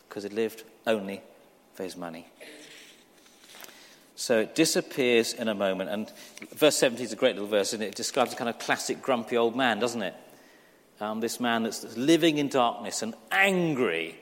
because 0.07 0.24
he 0.24 0.29
lived 0.29 0.63
only 0.88 1.21
for 1.74 1.83
his 1.83 1.95
money. 1.95 2.27
So 4.15 4.39
it 4.39 4.55
disappears 4.55 5.33
in 5.33 5.50
a 5.50 5.53
moment. 5.53 5.89
And 5.89 6.12
verse 6.55 6.77
17 6.77 7.05
is 7.05 7.13
a 7.13 7.17
great 7.17 7.35
little 7.35 7.50
verse, 7.50 7.74
and 7.74 7.83
it 7.83 7.95
describes 7.95 8.33
a 8.33 8.35
kind 8.35 8.50
of 8.50 8.57
classic 8.59 9.01
grumpy 9.01 9.38
old 9.38 9.55
man, 9.55 9.79
doesn't 9.79 10.01
it? 10.01 10.15
Um, 10.99 11.19
this 11.19 11.39
man 11.39 11.63
that's 11.63 11.97
living 11.97 12.37
in 12.37 12.47
darkness 12.47 13.01
and 13.01 13.15
angry. 13.31 14.17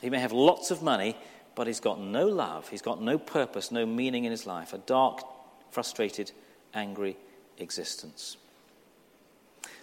He 0.00 0.10
may 0.10 0.20
have 0.20 0.32
lots 0.32 0.70
of 0.70 0.82
money, 0.82 1.16
but 1.54 1.66
he's 1.66 1.80
got 1.80 2.00
no 2.00 2.26
love. 2.26 2.68
He's 2.68 2.82
got 2.82 3.02
no 3.02 3.18
purpose, 3.18 3.72
no 3.72 3.84
meaning 3.84 4.24
in 4.24 4.30
his 4.30 4.46
life. 4.46 4.72
A 4.72 4.78
dark, 4.78 5.20
frustrated, 5.70 6.30
angry 6.74 7.16
existence. 7.58 8.36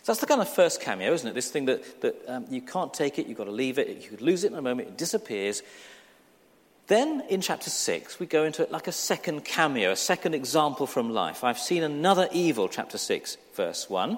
So 0.03 0.13
that's 0.13 0.19
the 0.19 0.27
kind 0.27 0.41
of 0.41 0.49
first 0.49 0.81
cameo, 0.81 1.13
isn't 1.13 1.27
it? 1.27 1.33
This 1.33 1.51
thing 1.51 1.65
that, 1.65 2.01
that 2.01 2.15
um, 2.27 2.45
you 2.49 2.61
can't 2.61 2.93
take 2.93 3.19
it, 3.19 3.27
you've 3.27 3.37
got 3.37 3.43
to 3.43 3.51
leave 3.51 3.77
it, 3.77 4.01
you 4.01 4.09
could 4.09 4.21
lose 4.21 4.43
it 4.43 4.51
in 4.51 4.57
a 4.57 4.61
moment, 4.61 4.87
it 4.87 4.97
disappears. 4.97 5.61
Then 6.87 7.23
in 7.29 7.41
chapter 7.41 7.69
6, 7.69 8.19
we 8.19 8.25
go 8.25 8.43
into 8.43 8.63
it 8.63 8.71
like 8.71 8.87
a 8.87 8.91
second 8.91 9.45
cameo, 9.45 9.91
a 9.91 9.95
second 9.95 10.33
example 10.33 10.87
from 10.87 11.11
life. 11.11 11.43
I've 11.43 11.59
seen 11.59 11.83
another 11.83 12.27
evil, 12.31 12.67
chapter 12.67 12.97
6, 12.97 13.37
verse 13.53 13.89
1. 13.89 14.17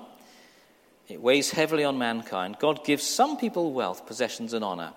It 1.13 1.21
weighs 1.21 1.51
heavily 1.51 1.83
on 1.83 1.99
mankind. 1.99 2.57
God 2.57 2.83
gives 2.83 3.03
some 3.03 3.37
people 3.37 3.71
wealth, 3.71 4.07
possessions, 4.07 4.53
and 4.53 4.65
honor, 4.65 4.93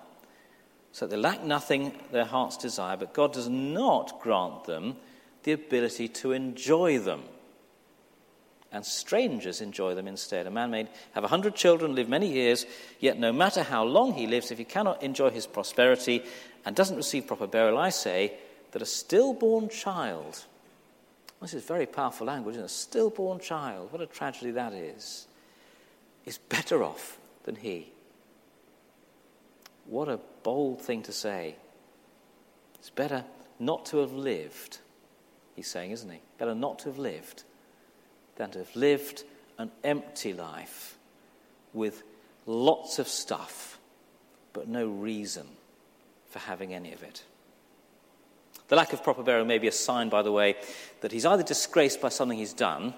so 0.91 1.05
that 1.05 1.15
they 1.15 1.21
lack 1.21 1.43
nothing 1.43 1.93
their 2.11 2.25
hearts 2.25 2.57
desire, 2.57 2.97
but 2.97 3.13
God 3.13 3.33
does 3.33 3.47
not 3.47 4.19
grant 4.19 4.63
them 4.63 4.95
the 5.43 5.51
ability 5.51 6.07
to 6.07 6.31
enjoy 6.31 6.97
them. 6.97 7.21
And 8.71 8.83
strangers 8.83 9.61
enjoy 9.61 9.93
them 9.93 10.07
instead. 10.07 10.47
A 10.47 10.51
man 10.51 10.71
may 10.71 10.87
have 11.11 11.23
a 11.23 11.27
hundred 11.27 11.55
children, 11.55 11.93
live 11.93 12.09
many 12.09 12.33
years, 12.33 12.65
yet 12.99 13.19
no 13.19 13.31
matter 13.31 13.61
how 13.61 13.83
long 13.83 14.13
he 14.13 14.25
lives, 14.25 14.49
if 14.49 14.57
he 14.57 14.65
cannot 14.65 15.03
enjoy 15.03 15.29
his 15.29 15.45
prosperity 15.45 16.23
and 16.65 16.75
doesn't 16.75 16.97
receive 16.97 17.27
proper 17.27 17.45
burial, 17.45 17.77
I 17.77 17.89
say 17.89 18.33
that 18.71 18.81
a 18.81 18.87
stillborn 18.87 19.69
child, 19.69 20.45
this 21.41 21.53
is 21.53 21.63
very 21.63 21.85
powerful 21.85 22.25
language, 22.25 22.55
a 22.55 22.67
stillborn 22.67 23.39
child, 23.39 23.91
what 23.91 24.01
a 24.01 24.07
tragedy 24.07 24.49
that 24.51 24.73
is, 24.73 25.27
is 26.27 26.37
better 26.37 26.83
off 26.83 27.17
than 27.45 27.55
he. 27.55 27.89
What 29.85 30.09
a 30.09 30.19
bold 30.43 30.81
thing 30.81 31.01
to 31.03 31.13
say. 31.13 31.55
It's 32.75 32.89
better 32.89 33.23
not 33.59 33.85
to 33.87 33.99
have 33.99 34.11
lived, 34.11 34.79
he's 35.55 35.67
saying, 35.67 35.91
isn't 35.91 36.09
he? 36.09 36.19
Better 36.37 36.53
not 36.53 36.79
to 36.79 36.89
have 36.89 36.99
lived 36.99 37.43
than 38.35 38.51
to 38.51 38.59
have 38.59 38.75
lived 38.75 39.23
an 39.57 39.71
empty 39.85 40.33
life 40.33 40.97
with 41.73 42.03
lots 42.45 42.99
of 42.99 43.07
stuff, 43.07 43.79
but 44.51 44.67
no 44.67 44.85
reason 44.87 45.47
for 46.29 46.39
having 46.39 46.73
any 46.73 46.91
of 46.91 47.03
it. 47.03 47.23
The 48.67 48.75
lack 48.75 48.91
of 48.91 49.01
proper 49.01 49.23
burial 49.23 49.45
may 49.45 49.59
be 49.59 49.69
a 49.69 49.71
sign, 49.71 50.09
by 50.09 50.23
the 50.23 50.31
way, 50.31 50.57
that 50.99 51.13
he's 51.13 51.25
either 51.25 51.43
disgraced 51.43 52.01
by 52.01 52.09
something 52.09 52.37
he's 52.37 52.53
done, 52.53 52.93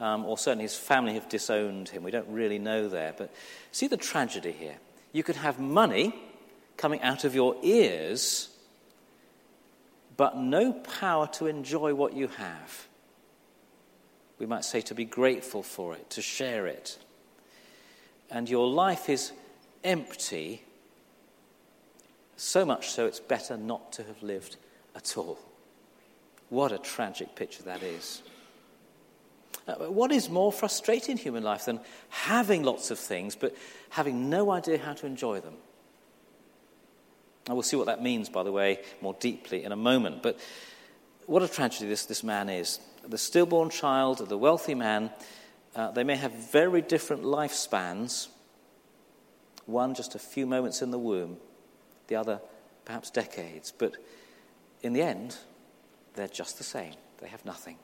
um, 0.00 0.24
or 0.24 0.36
certainly 0.36 0.64
his 0.64 0.76
family 0.76 1.14
have 1.14 1.28
disowned 1.28 1.88
him. 1.88 2.02
We 2.02 2.10
don't 2.10 2.28
really 2.28 2.58
know 2.58 2.88
there. 2.88 3.14
But 3.16 3.32
see 3.72 3.86
the 3.86 3.96
tragedy 3.96 4.52
here. 4.52 4.76
You 5.12 5.22
could 5.22 5.36
have 5.36 5.58
money 5.58 6.14
coming 6.76 7.00
out 7.02 7.24
of 7.24 7.34
your 7.34 7.56
ears, 7.62 8.50
but 10.16 10.36
no 10.36 10.72
power 10.72 11.26
to 11.34 11.46
enjoy 11.46 11.94
what 11.94 12.14
you 12.14 12.28
have. 12.28 12.86
We 14.38 14.46
might 14.46 14.64
say 14.64 14.82
to 14.82 14.94
be 14.94 15.04
grateful 15.04 15.62
for 15.62 15.94
it, 15.94 16.10
to 16.10 16.22
share 16.22 16.66
it. 16.66 16.98
And 18.30 18.48
your 18.48 18.68
life 18.68 19.08
is 19.08 19.32
empty 19.82 20.62
so 22.36 22.66
much 22.66 22.90
so 22.90 23.06
it's 23.06 23.20
better 23.20 23.56
not 23.56 23.92
to 23.92 24.02
have 24.02 24.22
lived 24.22 24.56
at 24.94 25.16
all. 25.16 25.38
What 26.50 26.70
a 26.72 26.78
tragic 26.78 27.34
picture 27.34 27.62
that 27.62 27.82
is. 27.82 28.22
Uh, 29.66 29.90
what 29.90 30.12
is 30.12 30.30
more 30.30 30.52
frustrating 30.52 31.12
in 31.12 31.18
human 31.18 31.42
life 31.42 31.64
than 31.64 31.80
having 32.08 32.62
lots 32.62 32.90
of 32.90 32.98
things 32.98 33.34
but 33.34 33.54
having 33.90 34.30
no 34.30 34.50
idea 34.50 34.78
how 34.78 34.92
to 34.92 35.06
enjoy 35.06 35.40
them? 35.40 35.54
And 37.46 37.54
we'll 37.54 37.62
see 37.62 37.76
what 37.76 37.86
that 37.86 38.02
means, 38.02 38.28
by 38.28 38.42
the 38.42 38.52
way, 38.52 38.80
more 39.00 39.14
deeply 39.18 39.64
in 39.64 39.72
a 39.72 39.76
moment. 39.76 40.22
But 40.22 40.38
what 41.26 41.42
a 41.42 41.48
tragedy 41.48 41.88
this, 41.88 42.06
this 42.06 42.24
man 42.24 42.48
is. 42.48 42.80
The 43.06 43.18
stillborn 43.18 43.70
child, 43.70 44.18
the 44.28 44.38
wealthy 44.38 44.74
man, 44.74 45.10
uh, 45.74 45.92
they 45.92 46.04
may 46.04 46.16
have 46.16 46.32
very 46.32 46.82
different 46.82 47.22
lifespans. 47.22 48.28
One 49.66 49.94
just 49.94 50.14
a 50.14 50.18
few 50.18 50.46
moments 50.46 50.82
in 50.82 50.90
the 50.90 50.98
womb, 50.98 51.36
the 52.08 52.16
other 52.16 52.40
perhaps 52.84 53.10
decades. 53.10 53.72
But 53.76 53.96
in 54.82 54.92
the 54.92 55.02
end, 55.02 55.36
they're 56.14 56.28
just 56.28 56.58
the 56.58 56.64
same. 56.64 56.94
They 57.18 57.28
have 57.28 57.44
nothing. 57.44 57.78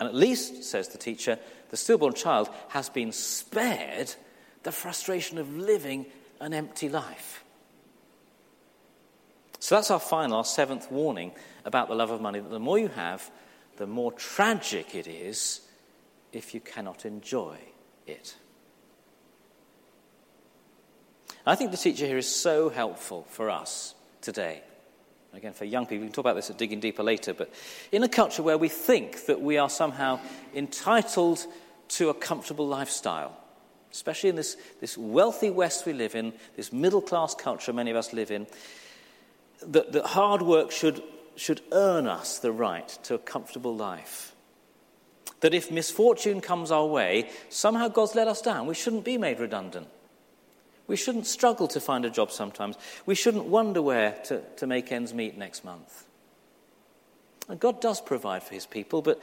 And 0.00 0.08
at 0.08 0.14
least, 0.14 0.64
says 0.64 0.88
the 0.88 0.98
teacher, 0.98 1.38
the 1.70 1.76
stillborn 1.76 2.14
child 2.14 2.48
has 2.68 2.88
been 2.88 3.12
spared 3.12 4.14
the 4.64 4.72
frustration 4.72 5.38
of 5.38 5.56
living 5.56 6.06
an 6.40 6.52
empty 6.52 6.88
life. 6.88 7.44
So 9.60 9.76
that's 9.76 9.90
our 9.90 10.00
final, 10.00 10.38
our 10.38 10.44
seventh 10.44 10.90
warning 10.90 11.32
about 11.64 11.88
the 11.88 11.94
love 11.94 12.10
of 12.10 12.20
money 12.20 12.40
that 12.40 12.50
the 12.50 12.58
more 12.58 12.78
you 12.78 12.88
have, 12.88 13.30
the 13.76 13.86
more 13.86 14.12
tragic 14.12 14.94
it 14.94 15.06
is 15.06 15.60
if 16.32 16.54
you 16.54 16.60
cannot 16.60 17.06
enjoy 17.06 17.56
it. 18.06 18.36
I 21.46 21.54
think 21.54 21.70
the 21.70 21.76
teacher 21.76 22.06
here 22.06 22.18
is 22.18 22.28
so 22.28 22.68
helpful 22.68 23.26
for 23.28 23.50
us 23.50 23.94
today. 24.20 24.62
Again, 25.36 25.52
for 25.52 25.64
young 25.64 25.86
people, 25.86 26.02
we 26.02 26.06
can 26.06 26.12
talk 26.12 26.24
about 26.24 26.36
this 26.36 26.50
at 26.50 26.58
Digging 26.58 26.78
Deeper 26.78 27.02
later, 27.02 27.34
but 27.34 27.52
in 27.90 28.04
a 28.04 28.08
culture 28.08 28.42
where 28.42 28.58
we 28.58 28.68
think 28.68 29.26
that 29.26 29.40
we 29.40 29.58
are 29.58 29.68
somehow 29.68 30.20
entitled 30.54 31.44
to 31.88 32.08
a 32.08 32.14
comfortable 32.14 32.68
lifestyle, 32.68 33.36
especially 33.90 34.30
in 34.30 34.36
this, 34.36 34.56
this 34.80 34.96
wealthy 34.96 35.50
West 35.50 35.86
we 35.86 35.92
live 35.92 36.14
in, 36.14 36.32
this 36.56 36.72
middle 36.72 37.02
class 37.02 37.34
culture 37.34 37.72
many 37.72 37.90
of 37.90 37.96
us 37.96 38.12
live 38.12 38.30
in, 38.30 38.46
that, 39.66 39.92
that 39.92 40.06
hard 40.06 40.40
work 40.40 40.70
should, 40.70 41.02
should 41.34 41.60
earn 41.72 42.06
us 42.06 42.38
the 42.38 42.52
right 42.52 42.88
to 43.02 43.14
a 43.14 43.18
comfortable 43.18 43.74
life. 43.74 44.36
That 45.40 45.52
if 45.52 45.70
misfortune 45.70 46.40
comes 46.40 46.70
our 46.70 46.86
way, 46.86 47.28
somehow 47.48 47.88
God's 47.88 48.14
let 48.14 48.28
us 48.28 48.40
down. 48.40 48.66
We 48.66 48.74
shouldn't 48.74 49.04
be 49.04 49.18
made 49.18 49.40
redundant. 49.40 49.88
We 50.86 50.96
shouldn't 50.96 51.26
struggle 51.26 51.66
to 51.68 51.80
find 51.80 52.04
a 52.04 52.10
job 52.10 52.30
sometimes. 52.30 52.76
We 53.06 53.14
shouldn't 53.14 53.46
wonder 53.46 53.80
where 53.80 54.12
to, 54.24 54.42
to 54.56 54.66
make 54.66 54.92
ends 54.92 55.14
meet 55.14 55.38
next 55.38 55.64
month. 55.64 56.04
And 57.48 57.58
God 57.58 57.80
does 57.80 58.00
provide 58.00 58.42
for 58.42 58.54
his 58.54 58.66
people, 58.66 59.02
but 59.02 59.20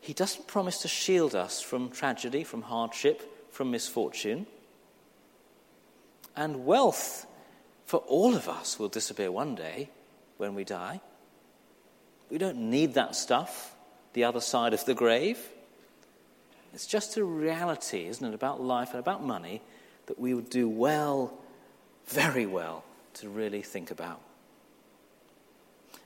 he 0.00 0.12
doesn't 0.12 0.46
promise 0.46 0.82
to 0.82 0.88
shield 0.88 1.34
us 1.34 1.60
from 1.60 1.90
tragedy, 1.90 2.44
from 2.44 2.62
hardship, 2.62 3.52
from 3.52 3.70
misfortune. 3.70 4.46
And 6.36 6.64
wealth 6.64 7.26
for 7.86 7.98
all 8.06 8.34
of 8.34 8.48
us 8.48 8.78
will 8.78 8.88
disappear 8.88 9.32
one 9.32 9.54
day 9.54 9.90
when 10.36 10.54
we 10.54 10.64
die. 10.64 11.00
We 12.30 12.38
don't 12.38 12.70
need 12.70 12.94
that 12.94 13.16
stuff, 13.16 13.74
the 14.12 14.24
other 14.24 14.40
side 14.40 14.72
of 14.72 14.84
the 14.84 14.94
grave. 14.94 15.38
It's 16.72 16.86
just 16.86 17.16
a 17.16 17.24
reality, 17.24 18.06
isn't 18.06 18.24
it, 18.24 18.34
about 18.34 18.62
life 18.62 18.90
and 18.90 19.00
about 19.00 19.24
money 19.24 19.60
that 20.10 20.18
we 20.18 20.34
would 20.34 20.50
do 20.50 20.68
well, 20.68 21.32
very 22.08 22.44
well, 22.44 22.82
to 23.14 23.28
really 23.28 23.62
think 23.62 23.92
about. 23.92 24.20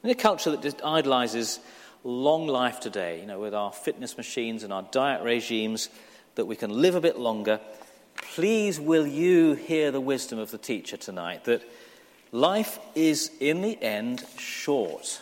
In 0.03 0.11
a 0.11 0.15
culture 0.15 0.55
that 0.55 0.85
idolizes 0.85 1.59
long 2.05 2.47
life 2.47 2.81
today, 2.81 3.21
you 3.21 3.27
know, 3.27 3.41
with 3.41 3.55
our 3.55 3.73
fitness 3.73 4.19
machines 4.19 4.63
and 4.63 4.75
our 4.75 4.83
diet 4.93 5.23
regimes, 5.23 5.89
that 6.35 6.45
we 6.45 6.55
can 6.55 6.69
live 6.83 6.95
a 6.95 7.01
bit 7.01 7.19
longer, 7.19 7.59
please 8.17 8.79
will 8.79 9.07
you 9.07 9.55
hear 9.55 9.91
the 9.91 10.03
wisdom 10.03 10.39
of 10.39 10.51
the 10.51 10.59
teacher 10.59 10.99
tonight 10.99 11.45
that 11.45 11.67
life 12.31 12.79
is 12.95 13.31
in 13.41 13.63
the 13.63 13.83
end 13.83 14.23
short. 14.37 15.19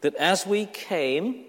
That 0.00 0.14
as 0.14 0.46
we 0.46 0.64
came, 0.64 1.44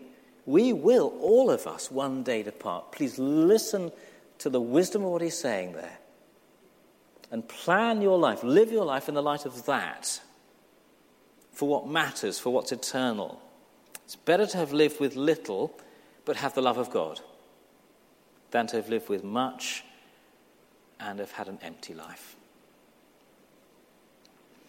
we 0.45 0.73
will, 0.73 1.13
all 1.21 1.51
of 1.51 1.67
us, 1.67 1.89
one 1.89 2.23
day 2.23 2.43
depart. 2.43 2.91
Please 2.91 3.17
listen 3.17 3.93
to 4.39 4.49
the 4.49 4.61
wisdom 4.61 5.03
of 5.03 5.11
what 5.11 5.21
he's 5.21 5.37
saying 5.37 5.73
there. 5.73 5.97
And 7.31 7.47
plan 7.47 8.01
your 8.01 8.17
life, 8.17 8.43
live 8.43 8.71
your 8.71 8.85
life 8.85 9.09
in 9.09 9.15
the 9.15 9.21
light 9.21 9.45
of 9.45 9.65
that 9.65 10.21
for 11.51 11.67
what 11.67 11.87
matters, 11.87 12.39
for 12.39 12.51
what's 12.51 12.71
eternal. 12.71 13.41
It's 14.05 14.15
better 14.15 14.45
to 14.45 14.57
have 14.57 14.71
lived 14.71 14.99
with 14.99 15.15
little 15.15 15.77
but 16.23 16.37
have 16.37 16.53
the 16.53 16.61
love 16.61 16.77
of 16.77 16.91
God 16.91 17.19
than 18.51 18.67
to 18.67 18.77
have 18.77 18.89
lived 18.89 19.09
with 19.09 19.23
much 19.23 19.83
and 20.99 21.19
have 21.19 21.31
had 21.31 21.47
an 21.47 21.59
empty 21.61 21.93
life. 21.93 22.35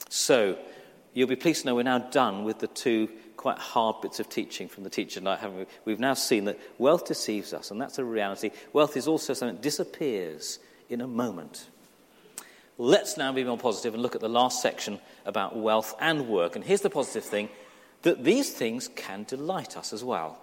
So, 0.08 0.58
you'll 1.14 1.28
be 1.28 1.36
pleased 1.36 1.62
to 1.62 1.66
know 1.66 1.74
we're 1.74 1.82
now 1.82 1.98
done 1.98 2.44
with 2.44 2.58
the 2.58 2.66
two 2.66 3.08
quite 3.38 3.56
hard 3.56 4.02
bits 4.02 4.20
of 4.20 4.28
teaching 4.28 4.68
from 4.68 4.84
the 4.84 4.90
teacher 4.90 5.20
tonight, 5.20 5.38
haven't 5.38 5.58
we? 5.58 5.66
We've 5.86 6.00
now 6.00 6.12
seen 6.12 6.44
that 6.44 6.60
wealth 6.76 7.06
deceives 7.06 7.54
us, 7.54 7.70
and 7.70 7.80
that's 7.80 7.98
a 7.98 8.04
reality. 8.04 8.50
Wealth 8.74 8.96
is 8.98 9.08
also 9.08 9.32
something 9.32 9.56
that 9.56 9.62
disappears 9.62 10.58
in 10.90 11.00
a 11.00 11.06
moment. 11.06 11.68
Let's 12.76 13.16
now 13.16 13.32
be 13.32 13.44
more 13.44 13.56
positive 13.56 13.94
and 13.94 14.02
look 14.02 14.14
at 14.14 14.20
the 14.20 14.28
last 14.28 14.60
section 14.60 14.98
about 15.24 15.56
wealth 15.56 15.94
and 16.00 16.28
work. 16.28 16.56
And 16.56 16.64
here's 16.64 16.82
the 16.82 16.90
positive 16.90 17.24
thing 17.24 17.48
that 18.02 18.22
these 18.22 18.50
things 18.50 18.88
can 18.94 19.24
delight 19.24 19.76
us 19.76 19.92
as 19.92 20.04
well. 20.04 20.38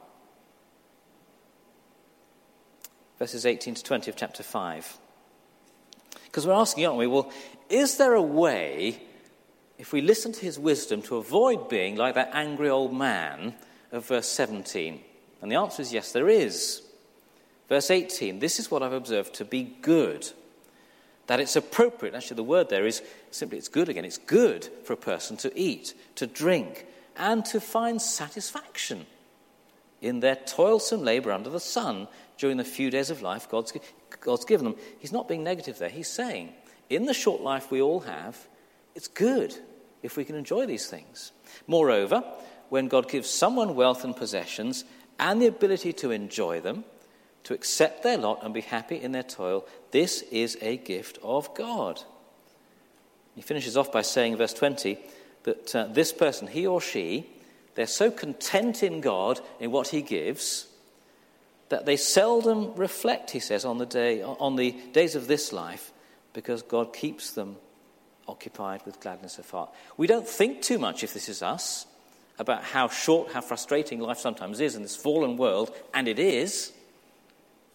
Verses 3.19 3.45
18 3.45 3.75
to 3.75 3.83
20 3.83 4.09
of 4.09 4.17
chapter 4.17 4.43
5. 4.43 4.97
Because 6.25 6.47
we're 6.47 6.53
asking, 6.53 6.85
aren't 6.85 6.97
we? 6.97 7.07
Well, 7.07 7.31
is 7.69 7.97
there 7.97 8.13
a 8.13 8.21
way, 8.21 9.01
if 9.77 9.91
we 9.91 10.01
listen 10.01 10.31
to 10.31 10.41
his 10.41 10.57
wisdom, 10.57 11.01
to 11.03 11.17
avoid 11.17 11.69
being 11.69 11.95
like 11.95 12.15
that 12.15 12.31
angry 12.33 12.69
old 12.69 12.93
man 12.93 13.55
of 13.91 14.07
verse 14.07 14.27
17? 14.27 15.01
And 15.41 15.51
the 15.51 15.55
answer 15.55 15.81
is 15.81 15.93
yes, 15.93 16.11
there 16.11 16.29
is. 16.29 16.81
Verse 17.67 17.91
18 17.91 18.39
This 18.39 18.59
is 18.59 18.71
what 18.71 18.83
I've 18.83 18.93
observed 18.93 19.35
to 19.35 19.45
be 19.45 19.63
good 19.81 20.27
that 21.27 21.39
it's 21.39 21.55
appropriate. 21.55 22.15
Actually, 22.15 22.35
the 22.35 22.43
word 22.43 22.69
there 22.69 22.85
is 22.85 23.01
simply 23.31 23.57
it's 23.57 23.67
good 23.67 23.89
again. 23.89 24.05
It's 24.05 24.17
good 24.17 24.69
for 24.83 24.93
a 24.93 24.97
person 24.97 25.37
to 25.37 25.59
eat, 25.59 25.93
to 26.15 26.27
drink, 26.27 26.85
and 27.17 27.43
to 27.45 27.59
find 27.59 28.01
satisfaction 28.01 29.05
in 30.01 30.19
their 30.19 30.35
toilsome 30.35 31.03
labor 31.03 31.31
under 31.31 31.49
the 31.49 31.59
sun 31.59 32.07
during 32.37 32.57
the 32.57 32.63
few 32.63 32.89
days 32.89 33.09
of 33.09 33.21
life 33.21 33.49
God's, 33.49 33.73
God's 34.21 34.45
given 34.45 34.65
them. 34.65 34.75
He's 34.99 35.13
not 35.13 35.27
being 35.27 35.43
negative 35.43 35.79
there. 35.79 35.89
He's 35.89 36.07
saying, 36.07 36.53
in 36.89 37.05
the 37.05 37.13
short 37.13 37.41
life 37.41 37.71
we 37.71 37.81
all 37.81 38.01
have, 38.01 38.47
it's 38.95 39.07
good 39.07 39.55
if 40.01 40.17
we 40.17 40.25
can 40.25 40.35
enjoy 40.35 40.65
these 40.65 40.87
things. 40.87 41.31
Moreover, 41.67 42.23
when 42.69 42.87
God 42.87 43.09
gives 43.09 43.29
someone 43.29 43.75
wealth 43.75 44.03
and 44.03 44.15
possessions 44.15 44.85
and 45.19 45.41
the 45.41 45.47
ability 45.47 45.93
to 45.93 46.11
enjoy 46.11 46.61
them, 46.61 46.83
to 47.43 47.53
accept 47.53 48.01
their 48.01 48.17
lot 48.17 48.43
and 48.43 48.53
be 48.53 48.61
happy 48.61 48.95
in 48.95 49.11
their 49.11 49.23
toil, 49.23 49.67
this 49.91 50.23
is 50.23 50.57
a 50.61 50.77
gift 50.77 51.19
of 51.21 51.53
God. 51.53 52.01
He 53.35 53.41
finishes 53.41 53.77
off 53.77 53.91
by 53.91 54.01
saying 54.01 54.37
verse 54.37 54.53
20 54.53 54.97
that 55.43 55.75
uh, 55.75 55.87
this 55.87 56.11
person, 56.11 56.47
he 56.47 56.65
or 56.65 56.81
she, 56.81 57.27
they're 57.75 57.85
so 57.85 58.09
content 58.09 58.81
in 58.81 59.01
God, 59.01 59.41
in 59.59 59.69
what 59.69 59.89
He 59.89 60.01
gives, 60.01 60.67
that 61.69 61.85
they 61.85 61.97
seldom 61.97 62.73
reflect, 62.75 63.31
he 63.31 63.39
says, 63.39 63.65
on 63.65 63.77
the, 63.77 63.85
day, 63.85 64.21
on 64.21 64.55
the 64.55 64.71
days 64.93 65.15
of 65.15 65.27
this 65.27 65.51
life, 65.51 65.91
because 66.33 66.61
God 66.61 66.93
keeps 66.93 67.31
them 67.31 67.57
occupied 68.27 68.81
with 68.85 68.99
gladness 68.99 69.37
of 69.37 69.49
heart. 69.49 69.71
We 69.97 70.07
don't 70.07 70.27
think 70.27 70.61
too 70.61 70.79
much, 70.79 71.03
if 71.03 71.13
this 71.13 71.29
is 71.29 71.41
us, 71.41 71.85
about 72.37 72.63
how 72.63 72.87
short, 72.87 73.31
how 73.31 73.41
frustrating 73.41 73.99
life 73.99 74.19
sometimes 74.19 74.59
is 74.59 74.75
in 74.75 74.81
this 74.81 74.95
fallen 74.95 75.37
world, 75.37 75.73
and 75.93 76.07
it 76.07 76.19
is 76.19 76.73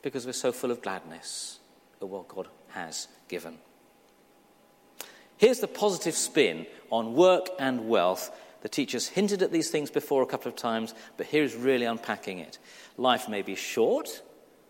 because 0.03 0.27
we're 0.27 0.33
so 0.33 0.53
full 0.53 0.71
of 0.71 0.83
gladness 0.83 1.59
at 2.01 2.09
what 2.09 2.29
God 2.29 2.49
has 2.69 3.09
given. 3.29 3.59
Here's 5.37 5.61
the 5.61 5.69
positive 5.69 6.15
spin 6.15 6.67
on 6.91 7.15
work 7.15 7.49
and 7.59 7.89
wealth. 7.89 8.31
The 8.63 8.69
teacher's 8.69 9.09
hinted 9.09 9.43
at 9.43 9.53
these 9.53 9.71
things 9.71 9.91
before 9.91 10.23
a 10.23 10.27
couple 10.27 10.49
of 10.49 10.57
times, 10.57 10.95
but 11.17 11.27
here 11.27 11.43
is 11.43 11.55
really 11.55 11.87
unpacking 11.87 12.39
it. 12.39 12.59
Life 12.99 13.29
may 13.29 13.41
be 13.41 13.55
short, 13.55 14.23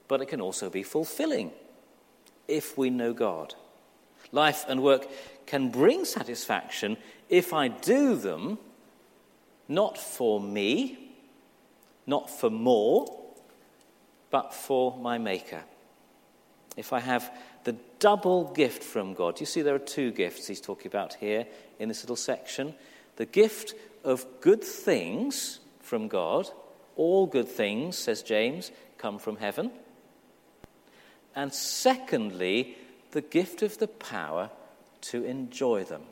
but 0.07 0.21
it 0.21 0.27
can 0.27 0.41
also 0.41 0.71
be 0.71 0.85
fulfilling 0.85 1.51
if 2.47 2.79
we 2.79 2.91
know 2.91 3.13
God. 3.13 3.55
Life 4.33 4.65
and 4.69 4.83
work 4.83 5.09
can 5.51 5.69
bring 5.69 6.05
satisfaction 6.05 6.97
if 7.29 7.53
I 7.53 7.67
do 7.67 8.15
them 8.15 8.57
not 9.67 9.99
for 9.99 10.41
me, 10.41 11.13
not 12.07 12.31
for 12.31 12.51
more, 12.51 13.21
but 14.31 14.55
for 14.55 14.97
my 14.97 15.19
Maker. 15.19 15.65
If 16.77 16.93
I 16.93 17.01
have 17.01 17.33
the 17.65 17.75
double 17.99 18.53
gift 18.53 18.85
from 18.85 19.13
God, 19.15 19.41
you 19.41 19.47
see 19.47 19.63
there 19.63 19.75
are 19.75 19.81
two 19.81 20.13
gifts 20.13 20.47
he's 20.47 20.61
talking 20.61 20.87
about 20.87 21.15
here 21.15 21.47
in 21.81 21.89
this 21.89 22.05
little 22.05 22.15
section 22.15 22.75
the 23.17 23.27
gift 23.27 23.75
of 24.05 24.25
good 24.41 24.63
things 24.63 25.59
from 25.81 26.07
God, 26.07 26.49
all 26.95 27.27
good 27.27 27.49
things, 27.49 27.99
says 27.99 28.23
James, 28.23 28.71
come 28.99 29.19
from 29.19 29.37
heaven. 29.37 29.73
And 31.35 31.53
secondly, 31.53 32.77
the 33.11 33.21
gift 33.21 33.63
of 33.63 33.79
the 33.79 33.89
power 33.89 34.51
to 35.03 35.25
enjoy 35.25 35.85
them. 35.85 36.03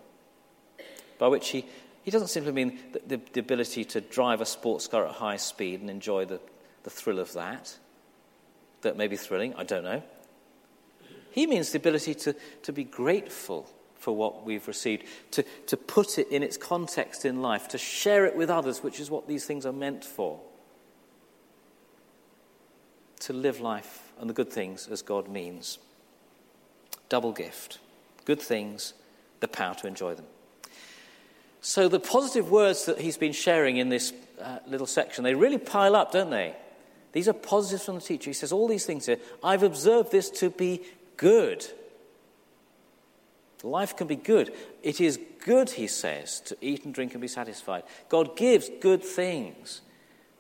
By 1.19 1.29
which 1.29 1.49
he, 1.49 1.67
he 2.03 2.11
doesn't 2.11 2.29
simply 2.29 2.53
mean 2.53 2.79
the, 2.93 3.17
the, 3.17 3.23
the 3.33 3.41
ability 3.41 3.85
to 3.87 4.01
drive 4.01 4.41
a 4.41 4.47
sports 4.47 4.87
car 4.87 5.07
at 5.07 5.15
high 5.15 5.37
speed 5.37 5.81
and 5.81 5.91
enjoy 5.91 6.25
the, 6.25 6.41
the 6.85 6.91
thrill 6.91 7.19
of 7.19 7.33
that 7.35 7.77
that 8.83 8.97
may 8.97 9.09
be 9.09 9.17
thrilling, 9.17 9.55
I 9.55 9.65
don't 9.65 9.85
know. 9.85 10.03
He 11.31 11.47
means 11.47 11.73
the 11.73 11.79
ability 11.79 12.15
to, 12.15 12.35
to 12.63 12.73
be 12.73 12.85
grateful 12.85 13.69
for 13.97 14.15
what 14.15 14.45
we've 14.45 14.67
received, 14.69 15.05
to, 15.33 15.45
to 15.67 15.77
put 15.77 16.19
it 16.19 16.29
in 16.29 16.43
its 16.43 16.57
context 16.57 17.25
in 17.25 17.43
life, 17.43 17.69
to 17.69 17.79
share 17.79 18.25
it 18.25 18.37
with 18.37 18.49
others, 18.49 18.83
which 18.83 19.01
is 19.01 19.11
what 19.11 19.27
these 19.27 19.45
things 19.45 19.67
are 19.67 19.73
meant 19.73 20.05
for. 20.05 20.41
To 23.21 23.33
live 23.33 23.61
life 23.61 24.13
and 24.21 24.31
the 24.31 24.35
good 24.35 24.51
things 24.51 24.89
as 24.89 25.03
God 25.03 25.29
means. 25.29 25.79
Double 27.09 27.33
gift. 27.33 27.79
Good 28.29 28.43
things, 28.43 28.93
the 29.41 29.49
power 29.49 29.75
to 29.77 29.87
enjoy 29.87 30.15
them. 30.15 30.27
So 31.63 31.89
the 31.89 31.99
positive 31.99 32.51
words 32.51 32.85
that 32.85 33.01
he's 33.01 33.17
been 33.17 33.33
sharing 33.33 33.79
in 33.79 33.89
this 33.89 34.13
uh, 34.39 34.59
little 34.67 34.87
section, 34.87 35.25
they 35.25 35.35
really 35.35 35.57
pile 35.57 35.97
up, 35.97 36.13
don't 36.13 36.29
they? 36.29 36.55
These 37.13 37.27
are 37.27 37.33
positives 37.33 37.87
from 37.87 37.95
the 37.95 38.03
teacher. 38.03 38.29
He 38.29 38.35
says 38.35 38.53
all 38.53 38.69
these 38.69 38.85
things 38.85 39.07
here. 39.07 39.17
I've 39.43 39.63
observed 39.63 40.13
this 40.13 40.29
to 40.41 40.51
be 40.51 40.83
good. 41.17 41.65
Life 43.63 43.97
can 43.97 44.07
be 44.07 44.17
good. 44.17 44.53
It 44.83 45.01
is 45.01 45.19
good, 45.43 45.71
he 45.71 45.87
says, 45.87 46.41
to 46.41 46.57
eat 46.61 46.85
and 46.85 46.93
drink 46.93 47.13
and 47.13 47.23
be 47.23 47.29
satisfied. 47.29 47.85
God 48.11 48.37
gives 48.37 48.69
good 48.83 49.03
things. 49.03 49.81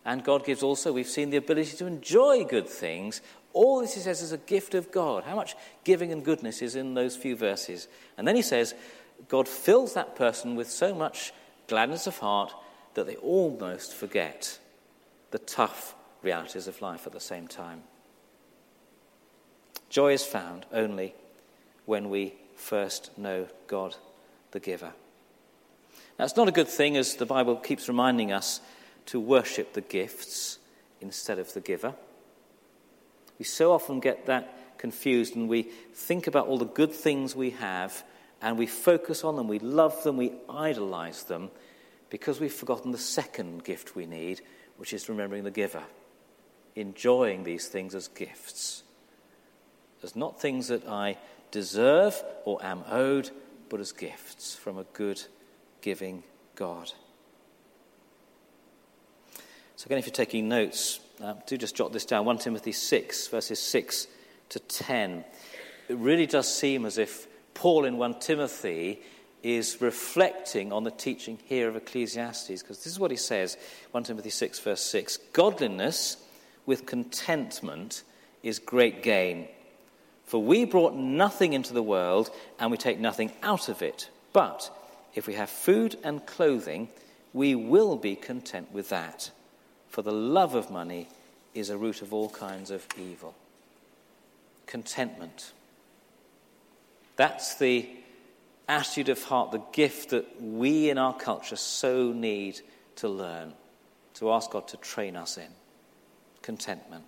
And 0.05 0.22
God 0.22 0.44
gives 0.44 0.62
also, 0.62 0.92
we've 0.92 1.09
seen 1.09 1.31
the 1.31 1.38
ability 1.38 1.74
to 1.79 1.87
enjoy 1.87 2.44
good 2.44 2.68
things. 2.68 3.22
All 3.52 3.80
this, 3.80 3.94
he 3.94 4.00
says, 4.00 4.22
is 4.22 4.32
a 4.32 4.38
gift 4.38 4.74
of 4.74 4.92
God. 4.92 5.24
How 5.24 5.34
much 5.34 5.56
giving 5.84 6.12
and 6.12 6.24
goodness 6.24 6.62
is 6.62 6.76
in 6.76 6.94
those 6.94 7.16
few 7.16 7.34
verses? 7.37 7.88
And 8.16 8.28
then 8.28 8.37
he 8.37 8.42
says, 8.42 8.74
God 9.28 9.48
fills 9.48 9.94
that 9.94 10.16
person 10.16 10.54
with 10.54 10.70
so 10.70 10.94
much 10.94 11.32
gladness 11.66 12.06
of 12.06 12.18
heart 12.18 12.52
that 12.94 13.06
they 13.06 13.16
almost 13.16 13.94
forget 13.94 14.58
the 15.30 15.38
tough 15.38 15.94
realities 16.22 16.68
of 16.68 16.80
life 16.82 17.06
at 17.06 17.12
the 17.12 17.20
same 17.20 17.48
time. 17.48 17.82
Joy 19.88 20.12
is 20.12 20.24
found 20.24 20.66
only 20.72 21.14
when 21.87 22.11
we 22.11 22.34
first 22.56 23.16
know 23.16 23.46
God, 23.66 23.96
the 24.50 24.61
giver. 24.61 24.92
Now, 26.18 26.24
it's 26.24 26.37
not 26.37 26.48
a 26.48 26.52
good 26.52 26.68
thing, 26.68 26.96
as 26.96 27.14
the 27.14 27.26
Bible 27.26 27.56
keeps 27.56 27.88
reminding 27.88 28.32
us, 28.32 28.61
to 29.06 29.20
worship 29.20 29.72
the 29.72 29.80
gifts 29.80 30.58
instead 31.00 31.38
of 31.38 31.54
the 31.54 31.61
giver. 31.61 31.94
We 33.38 33.44
so 33.44 33.72
often 33.72 34.01
get 34.01 34.27
that 34.27 34.79
confused 34.79 35.37
and 35.37 35.48
we 35.48 35.62
think 35.94 36.27
about 36.27 36.46
all 36.46 36.59
the 36.59 36.64
good 36.64 36.92
things 36.92 37.35
we 37.35 37.51
have 37.51 38.05
and 38.40 38.59
we 38.59 38.66
focus 38.66 39.24
on 39.24 39.37
them, 39.37 39.48
we 39.48 39.59
love 39.59 40.03
them, 40.05 40.16
we 40.16 40.33
idolize 40.48 41.24
them 41.24 41.51
because 42.11 42.40
we've 42.40 42.53
forgotten 42.53 42.92
the 42.92 42.98
second 42.98 43.64
gift 43.64 43.96
we 43.96 44.07
need, 44.07 44.40
which 44.77 44.92
is 44.92 45.09
remembering 45.09 45.44
the 45.44 45.51
giver. 45.51 45.83
enjoying 46.77 47.42
these 47.42 47.66
things 47.66 47.94
as 47.94 48.09
gifts, 48.09 48.85
as 50.03 50.14
not 50.14 50.40
things 50.40 50.68
that 50.68 50.87
I 50.87 51.18
deserve 51.51 52.22
or 52.44 52.64
am 52.64 52.85
owed, 52.88 53.31
but 53.68 53.81
as 53.81 53.92
gifts 53.92 54.55
from 54.55 54.79
a 54.79 54.85
good, 54.92 55.20
giving 55.81 56.22
God. 56.55 56.92
So, 59.77 59.87
again, 59.87 59.98
if 59.98 60.07
you're 60.07 60.12
taking 60.12 60.48
notes, 60.48 61.01
uh, 61.22 61.35
do 61.46 61.57
just 61.57 61.74
jot 61.74 61.92
this 61.92 62.04
down 62.04 62.24
1 62.24 62.38
Timothy 62.38 62.72
6, 62.72 63.28
verses 63.28 63.59
6 63.61 64.07
to 64.50 64.59
10. 64.61 65.24
It 65.88 65.96
really 65.96 66.26
does 66.26 66.52
seem 66.52 66.85
as 66.85 66.98
if 66.98 67.26
Paul 67.54 67.85
in 67.85 67.96
1 67.96 68.20
Timothy 68.20 69.00
is 69.42 69.81
reflecting 69.81 70.72
on 70.72 70.85
the 70.85 70.90
teaching 70.90 71.38
here 71.44 71.68
of 71.68 71.76
Ecclesiastes, 71.76 72.62
because 72.62 72.78
this 72.78 72.92
is 72.92 73.00
what 73.00 73.11
he 73.11 73.16
says 73.16 73.57
1 73.92 74.04
Timothy 74.04 74.31
6, 74.31 74.59
verse 74.61 74.83
6 74.83 75.16
Godliness 75.33 76.18
with 76.66 76.87
contentment 76.87 78.02
is 78.42 78.59
great 78.59 79.02
gain. 79.02 79.48
For 80.24 80.42
we 80.42 80.66
brought 80.66 80.94
nothing 80.94 81.54
into 81.54 81.72
the 81.72 81.83
world, 81.83 82.31
and 82.61 82.70
we 82.70 82.76
take 82.76 82.98
nothing 82.98 83.33
out 83.42 83.68
of 83.68 83.81
it. 83.81 84.11
But 84.33 84.70
if 85.14 85.26
we 85.26 85.35
have 85.35 85.48
food 85.48 85.96
and 86.04 86.24
clothing, 86.26 86.88
we 87.33 87.54
will 87.54 87.96
be 87.96 88.14
content 88.14 88.70
with 88.70 88.90
that 88.90 89.31
for 89.88 90.03
the 90.03 90.12
love 90.12 90.55
of 90.55 90.70
money 90.70 91.09
is 91.55 91.70
a 91.70 91.77
root 91.77 92.03
of 92.03 92.12
all 92.12 92.29
kinds 92.29 92.70
of 92.70 92.87
evil. 92.98 93.35
Contentment. 94.66 95.53
That's 97.16 97.57
the 97.57 97.88
attitude 98.68 99.09
of 99.09 99.22
heart, 99.24 99.51
the 99.51 99.62
gift 99.72 100.11
that 100.11 100.40
we 100.40 100.90
in 100.90 100.98
our 100.98 101.16
culture 101.16 101.57
so 101.57 102.12
need 102.12 102.61
to 102.96 103.09
learn, 103.09 103.55
to 104.14 104.31
ask 104.31 104.51
God 104.51 104.68
to 104.68 104.77
train 104.77 105.16
us 105.16 105.38
in. 105.38 105.48
Contentment. 106.42 107.05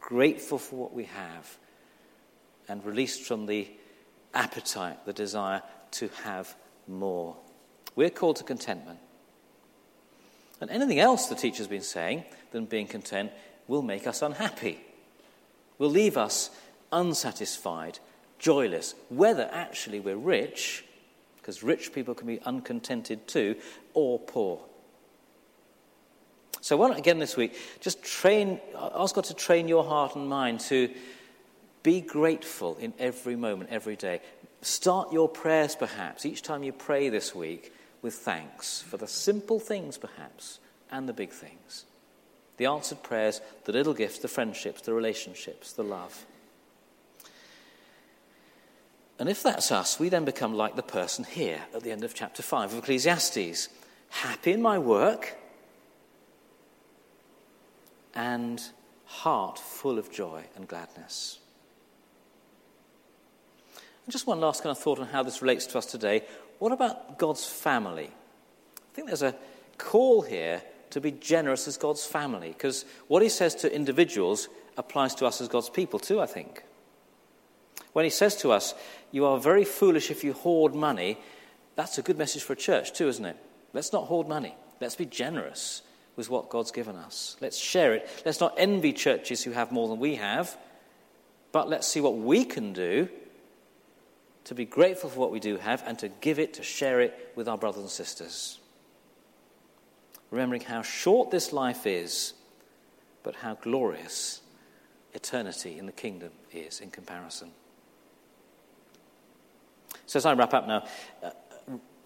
Grateful 0.00 0.58
for 0.58 0.76
what 0.76 0.94
we 0.94 1.04
have 1.04 1.58
and 2.68 2.84
released 2.84 3.24
from 3.24 3.46
the 3.46 3.68
appetite, 4.32 5.04
the 5.04 5.12
desire 5.12 5.62
to 5.90 6.08
have 6.22 6.54
more. 6.86 7.36
We're 7.96 8.10
called 8.10 8.36
to 8.36 8.44
contentment. 8.44 9.00
And 10.60 10.70
anything 10.70 10.98
else 10.98 11.26
the 11.26 11.34
teacher's 11.34 11.68
been 11.68 11.82
saying 11.82 12.24
than 12.52 12.66
being 12.66 12.86
content 12.86 13.32
will 13.66 13.82
make 13.82 14.06
us 14.06 14.22
unhappy, 14.22 14.80
will 15.78 15.90
leave 15.90 16.16
us 16.16 16.50
unsatisfied, 16.92 17.98
joyless, 18.38 18.94
whether 19.08 19.48
actually 19.52 20.00
we're 20.00 20.16
rich, 20.16 20.84
because 21.36 21.62
rich 21.62 21.92
people 21.92 22.14
can 22.14 22.26
be 22.26 22.40
uncontented 22.44 23.26
too, 23.26 23.56
or 23.94 24.18
poor. 24.18 24.60
So, 26.60 26.76
why 26.76 26.88
not 26.88 26.98
again 26.98 27.18
this 27.18 27.36
week 27.36 27.56
just 27.80 28.02
train, 28.02 28.60
ask 28.76 29.14
God 29.14 29.24
to 29.24 29.34
train 29.34 29.66
your 29.66 29.84
heart 29.84 30.14
and 30.14 30.28
mind 30.28 30.60
to 30.60 30.90
be 31.82 32.02
grateful 32.02 32.76
in 32.78 32.92
every 32.98 33.36
moment, 33.36 33.70
every 33.70 33.96
day. 33.96 34.20
Start 34.60 35.10
your 35.10 35.28
prayers 35.28 35.74
perhaps 35.74 36.26
each 36.26 36.42
time 36.42 36.62
you 36.62 36.72
pray 36.72 37.08
this 37.08 37.34
week 37.34 37.72
with 38.02 38.14
thanks 38.14 38.82
for 38.82 38.96
the 38.96 39.06
simple 39.06 39.60
things, 39.60 39.98
perhaps, 39.98 40.58
and 40.90 41.08
the 41.08 41.12
big 41.12 41.30
things. 41.30 41.84
The 42.56 42.66
answered 42.66 43.02
prayers, 43.02 43.40
the 43.64 43.72
little 43.72 43.94
gifts, 43.94 44.18
the 44.18 44.28
friendships, 44.28 44.82
the 44.82 44.92
relationships, 44.92 45.72
the 45.72 45.82
love. 45.82 46.26
And 49.18 49.28
if 49.28 49.42
that's 49.42 49.70
us, 49.70 49.98
we 49.98 50.08
then 50.08 50.24
become 50.24 50.54
like 50.54 50.76
the 50.76 50.82
person 50.82 51.24
here 51.24 51.60
at 51.74 51.82
the 51.82 51.92
end 51.92 52.04
of 52.04 52.14
chapter 52.14 52.42
5 52.42 52.72
of 52.72 52.78
Ecclesiastes 52.78 53.68
happy 54.10 54.52
in 54.52 54.62
my 54.62 54.78
work 54.78 55.36
and 58.14 58.62
heart 59.04 59.58
full 59.58 59.98
of 59.98 60.10
joy 60.10 60.44
and 60.56 60.66
gladness. 60.66 61.38
And 64.06 64.12
just 64.12 64.26
one 64.26 64.40
last 64.40 64.62
kind 64.62 64.70
of 64.70 64.82
thought 64.82 64.98
on 64.98 65.06
how 65.06 65.22
this 65.22 65.42
relates 65.42 65.66
to 65.66 65.78
us 65.78 65.86
today. 65.86 66.24
What 66.60 66.72
about 66.72 67.18
God's 67.18 67.44
family? 67.46 68.10
I 68.10 68.94
think 68.94 69.08
there's 69.08 69.22
a 69.22 69.34
call 69.78 70.20
here 70.20 70.62
to 70.90 71.00
be 71.00 71.10
generous 71.10 71.66
as 71.66 71.78
God's 71.78 72.04
family, 72.04 72.48
because 72.48 72.84
what 73.08 73.22
he 73.22 73.30
says 73.30 73.54
to 73.56 73.74
individuals 73.74 74.48
applies 74.76 75.14
to 75.16 75.26
us 75.26 75.40
as 75.40 75.48
God's 75.48 75.70
people 75.70 75.98
too, 75.98 76.20
I 76.20 76.26
think. 76.26 76.62
When 77.94 78.04
he 78.04 78.10
says 78.10 78.36
to 78.36 78.52
us, 78.52 78.74
You 79.10 79.24
are 79.24 79.38
very 79.38 79.64
foolish 79.64 80.10
if 80.10 80.22
you 80.22 80.34
hoard 80.34 80.74
money, 80.74 81.18
that's 81.76 81.96
a 81.96 82.02
good 82.02 82.18
message 82.18 82.42
for 82.42 82.52
a 82.52 82.56
church 82.56 82.92
too, 82.92 83.08
isn't 83.08 83.24
it? 83.24 83.38
Let's 83.72 83.92
not 83.92 84.04
hoard 84.04 84.28
money. 84.28 84.54
Let's 84.82 84.96
be 84.96 85.06
generous 85.06 85.80
with 86.14 86.28
what 86.28 86.50
God's 86.50 86.72
given 86.72 86.96
us. 86.96 87.38
Let's 87.40 87.56
share 87.56 87.94
it. 87.94 88.22
Let's 88.26 88.40
not 88.40 88.54
envy 88.58 88.92
churches 88.92 89.42
who 89.42 89.52
have 89.52 89.72
more 89.72 89.88
than 89.88 89.98
we 89.98 90.16
have, 90.16 90.58
but 91.52 91.70
let's 91.70 91.86
see 91.86 92.02
what 92.02 92.18
we 92.18 92.44
can 92.44 92.74
do 92.74 93.08
to 94.44 94.54
be 94.54 94.64
grateful 94.64 95.10
for 95.10 95.20
what 95.20 95.30
we 95.30 95.40
do 95.40 95.56
have 95.56 95.82
and 95.86 95.98
to 95.98 96.08
give 96.08 96.38
it, 96.38 96.54
to 96.54 96.62
share 96.62 97.00
it 97.00 97.32
with 97.36 97.48
our 97.48 97.58
brothers 97.58 97.82
and 97.82 97.90
sisters. 97.90 98.58
Remembering 100.30 100.62
how 100.62 100.82
short 100.82 101.30
this 101.30 101.52
life 101.52 101.86
is, 101.86 102.34
but 103.22 103.36
how 103.36 103.54
glorious 103.54 104.40
eternity 105.12 105.78
in 105.78 105.86
the 105.86 105.92
kingdom 105.92 106.30
is 106.52 106.80
in 106.80 106.90
comparison. 106.90 107.50
So, 110.06 110.18
as 110.18 110.26
I 110.26 110.32
wrap 110.32 110.54
up 110.54 110.66
now, 110.66 110.84
uh, 111.22 111.30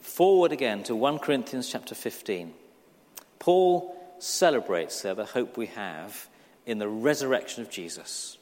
forward 0.00 0.52
again 0.52 0.82
to 0.84 0.94
1 0.94 1.18
Corinthians 1.18 1.68
chapter 1.70 1.94
15. 1.94 2.52
Paul 3.38 3.94
celebrates 4.18 5.02
there 5.02 5.14
the 5.14 5.24
hope 5.24 5.56
we 5.56 5.66
have 5.66 6.28
in 6.66 6.78
the 6.78 6.88
resurrection 6.88 7.62
of 7.62 7.70
Jesus. 7.70 8.38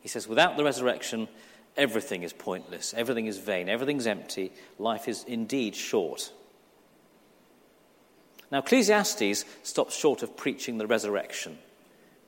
He 0.00 0.08
says, 0.08 0.26
without 0.26 0.56
the 0.56 0.64
resurrection, 0.64 1.28
everything 1.76 2.22
is 2.22 2.32
pointless, 2.32 2.94
everything 2.94 3.26
is 3.26 3.38
vain, 3.38 3.68
everything's 3.68 4.06
empty, 4.06 4.52
life 4.78 5.08
is 5.08 5.24
indeed 5.24 5.74
short. 5.74 6.32
Now, 8.50 8.58
Ecclesiastes 8.58 9.44
stops 9.62 9.96
short 9.96 10.22
of 10.22 10.36
preaching 10.36 10.78
the 10.78 10.86
resurrection. 10.86 11.58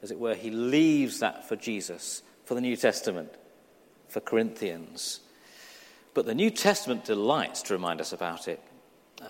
As 0.03 0.11
it 0.11 0.19
were, 0.19 0.35
he 0.35 0.51
leaves 0.51 1.21
that 1.21 1.49
for 1.49 1.57
Jesus, 1.57 2.23
for 2.45 2.55
the 2.55 2.61
New 2.61 2.77
Testament, 2.77 3.33
for 4.09 4.21
Corinthians. 4.21 5.21
But 6.15 6.27
the 6.27 6.35
New 6.35 6.51
Testament 6.51 7.05
delights 7.05 7.63
to 7.63 7.75
remind 7.75 8.01
us 8.01 8.13
about 8.13 8.47
it. 8.49 8.61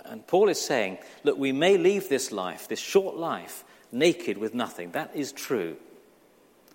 And 0.04 0.26
Paul 0.26 0.48
is 0.48 0.60
saying, 0.60 0.98
look, 1.24 1.38
we 1.38 1.52
may 1.52 1.76
leave 1.76 2.08
this 2.08 2.32
life, 2.32 2.68
this 2.68 2.78
short 2.78 3.16
life, 3.16 3.64
naked 3.92 4.38
with 4.38 4.54
nothing. 4.54 4.92
That 4.92 5.14
is 5.14 5.32
true. 5.32 5.76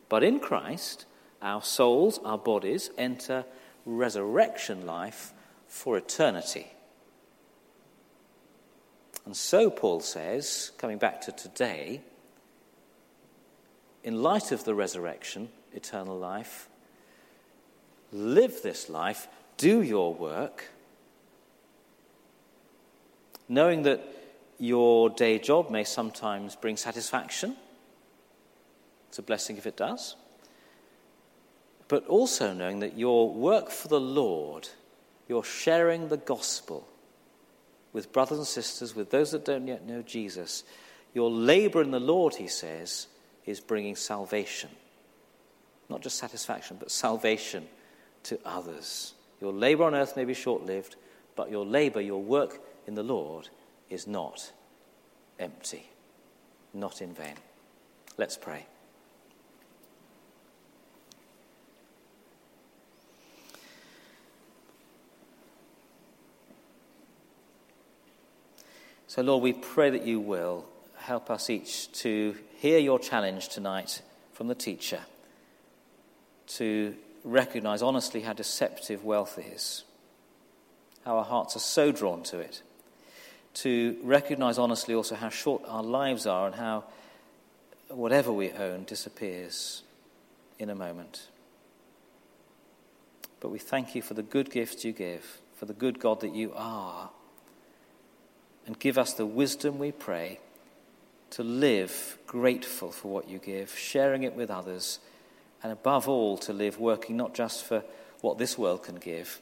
But 0.10 0.23
in 0.23 0.39
Christ, 0.39 1.06
our 1.41 1.62
souls, 1.62 2.19
our 2.23 2.38
bodies 2.38 2.89
enter 2.97 3.45
resurrection 3.86 4.86
life 4.86 5.34
for 5.67 5.97
eternity. 5.97 6.67
And 9.26 9.36
so, 9.36 9.69
Paul 9.69 10.00
says, 10.00 10.71
coming 10.78 10.97
back 10.97 11.21
to 11.21 11.32
today, 11.32 12.02
in 14.04 14.21
light 14.21 14.52
of 14.52 14.63
the 14.63 14.73
resurrection, 14.73 15.50
eternal 15.73 16.17
life, 16.17 16.69
live 18.12 18.62
this 18.62 18.89
life, 18.89 19.28
do 19.58 19.82
your 19.82 20.13
work, 20.13 20.69
knowing 23.50 23.84
that 23.84 24.02
your 24.60 25.10
day 25.10 25.39
job 25.39 25.69
may 25.69 25.84
sometimes 25.84 26.56
bring 26.56 26.78
satisfaction. 26.78 27.56
It's 29.10 29.19
a 29.19 29.23
blessing 29.23 29.58
if 29.58 29.67
it 29.67 29.76
does 29.76 30.15
but 31.88 32.06
also 32.08 32.54
knowing 32.54 32.80
that 32.80 32.97
your 32.97 33.32
work 33.34 33.69
for 33.69 33.88
the 33.88 34.00
Lord, 34.00 34.67
you're 35.28 35.43
sharing 35.43 36.10
the 36.10 36.17
gospel 36.17 36.88
with 37.93 38.12
brothers 38.12 38.38
and 38.38 38.47
sisters, 38.47 38.95
with 38.95 39.10
those 39.10 39.32
that 39.32 39.45
don't 39.45 39.67
yet 39.67 39.86
know 39.86 40.02
Jesus. 40.02 40.63
Your 41.13 41.32
labor 41.32 41.82
in 41.82 41.91
the 41.91 42.00
Lord, 42.00 42.36
he 42.36 42.47
says, 42.47 43.08
is 43.45 43.60
bringing 43.60 43.95
salvation. 43.95 44.69
Not 45.89 46.02
just 46.02 46.17
satisfaction, 46.17 46.78
but 46.80 46.91
salvation 46.91 47.67
to 48.23 48.39
others. 48.45 49.13
Your 49.39 49.54
labor 49.54 49.86
on 49.86 49.95
earth 49.95 50.17
may 50.17 50.26
be 50.26 50.34
short 50.34 50.65
lived, 50.65 50.95
but 51.36 51.50
your 51.50 51.65
labor, 51.65 52.02
your 52.02 52.21
work 52.21 52.60
in 52.88 52.95
the 52.95 53.04
Lord, 53.04 53.50
is 53.89 54.06
not 54.06 54.52
empty, 55.39 55.89
not 56.73 57.02
in 57.02 57.13
vain. 57.13 57.36
Let's 58.17 58.38
pray. 58.38 58.65
So, 69.07 69.21
Lord, 69.21 69.41
we 69.41 69.53
pray 69.53 69.89
that 69.89 70.05
you 70.05 70.19
will 70.19 70.65
help 70.97 71.29
us 71.31 71.49
each 71.49 71.89
to 71.93 72.35
hear 72.57 72.77
your 72.77 72.99
challenge 72.99 73.47
tonight 73.47 74.01
from 74.33 74.49
the 74.49 74.55
teacher, 74.55 74.99
to 76.47 76.93
recognize 77.23 77.81
honestly 77.81 78.21
how 78.21 78.33
deceptive 78.33 79.05
wealth 79.05 79.39
is, 79.39 79.85
how 81.05 81.17
our 81.17 81.23
hearts 81.23 81.55
are 81.55 81.59
so 81.59 81.93
drawn 81.93 82.21
to 82.23 82.39
it, 82.39 82.61
to 83.53 83.97
recognize 84.03 84.57
honestly 84.57 84.93
also 84.93 85.15
how 85.15 85.29
short 85.29 85.63
our 85.67 85.83
lives 85.83 86.27
are 86.27 86.45
and 86.47 86.55
how 86.55 86.83
whatever 87.87 88.33
we 88.33 88.51
own 88.51 88.83
disappears 88.83 89.83
in 90.59 90.69
a 90.69 90.75
moment. 90.75 91.27
But 93.39 93.49
we 93.49 93.59
thank 93.59 93.95
you 93.95 94.01
for 94.01 94.15
the 94.15 94.23
good 94.23 94.51
gifts 94.51 94.83
you 94.83 94.91
give, 94.91 95.39
for 95.55 95.65
the 95.65 95.73
good 95.73 95.99
God 95.99 96.19
that 96.21 96.35
you 96.35 96.51
are. 96.55 97.09
And 98.67 98.77
give 98.77 98.97
us 98.97 99.13
the 99.13 99.25
wisdom, 99.25 99.80
we 99.80 99.91
pray, 99.91 100.39
to 101.32 101.43
live 101.43 102.17
grateful 102.27 102.91
for 102.91 103.08
what 103.08 103.30
you 103.30 103.39
give, 103.39 103.75
sharing 103.77 104.23
it 104.23 104.36
with 104.36 104.51
others, 104.51 104.99
and 105.63 105.71
above 105.71 106.08
all, 106.08 106.38
to 106.39 106.53
live 106.53 106.80
working 106.80 107.17
not 107.17 107.34
just 107.34 107.63
for 107.63 107.84
what 108.21 108.38
this 108.38 108.58
world 108.58 108.84
can 108.84 108.95
give, 108.95 109.39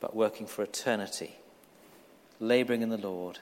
but 0.00 0.16
working 0.16 0.46
for 0.46 0.62
eternity, 0.62 1.36
laboring 2.40 2.82
in 2.82 2.88
the 2.88 2.98
Lord, 2.98 3.38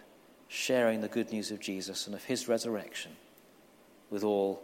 sharing 0.49 1.01
the 1.01 1.09
good 1.09 1.33
news 1.33 1.51
of 1.51 1.61
Jesus 1.61 2.07
and 2.07 2.15
of 2.15 2.25
his 2.25 2.49
resurrection 2.49 3.13
with 4.11 4.25
all 4.25 4.63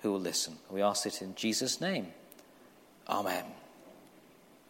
who 0.00 0.12
will 0.12 0.20
listen. 0.20 0.56
We 0.70 0.82
ask 0.82 1.04
it 1.06 1.20
in 1.20 1.34
Jesus' 1.34 1.80
name. 1.80 2.12
Amen. 3.08 3.44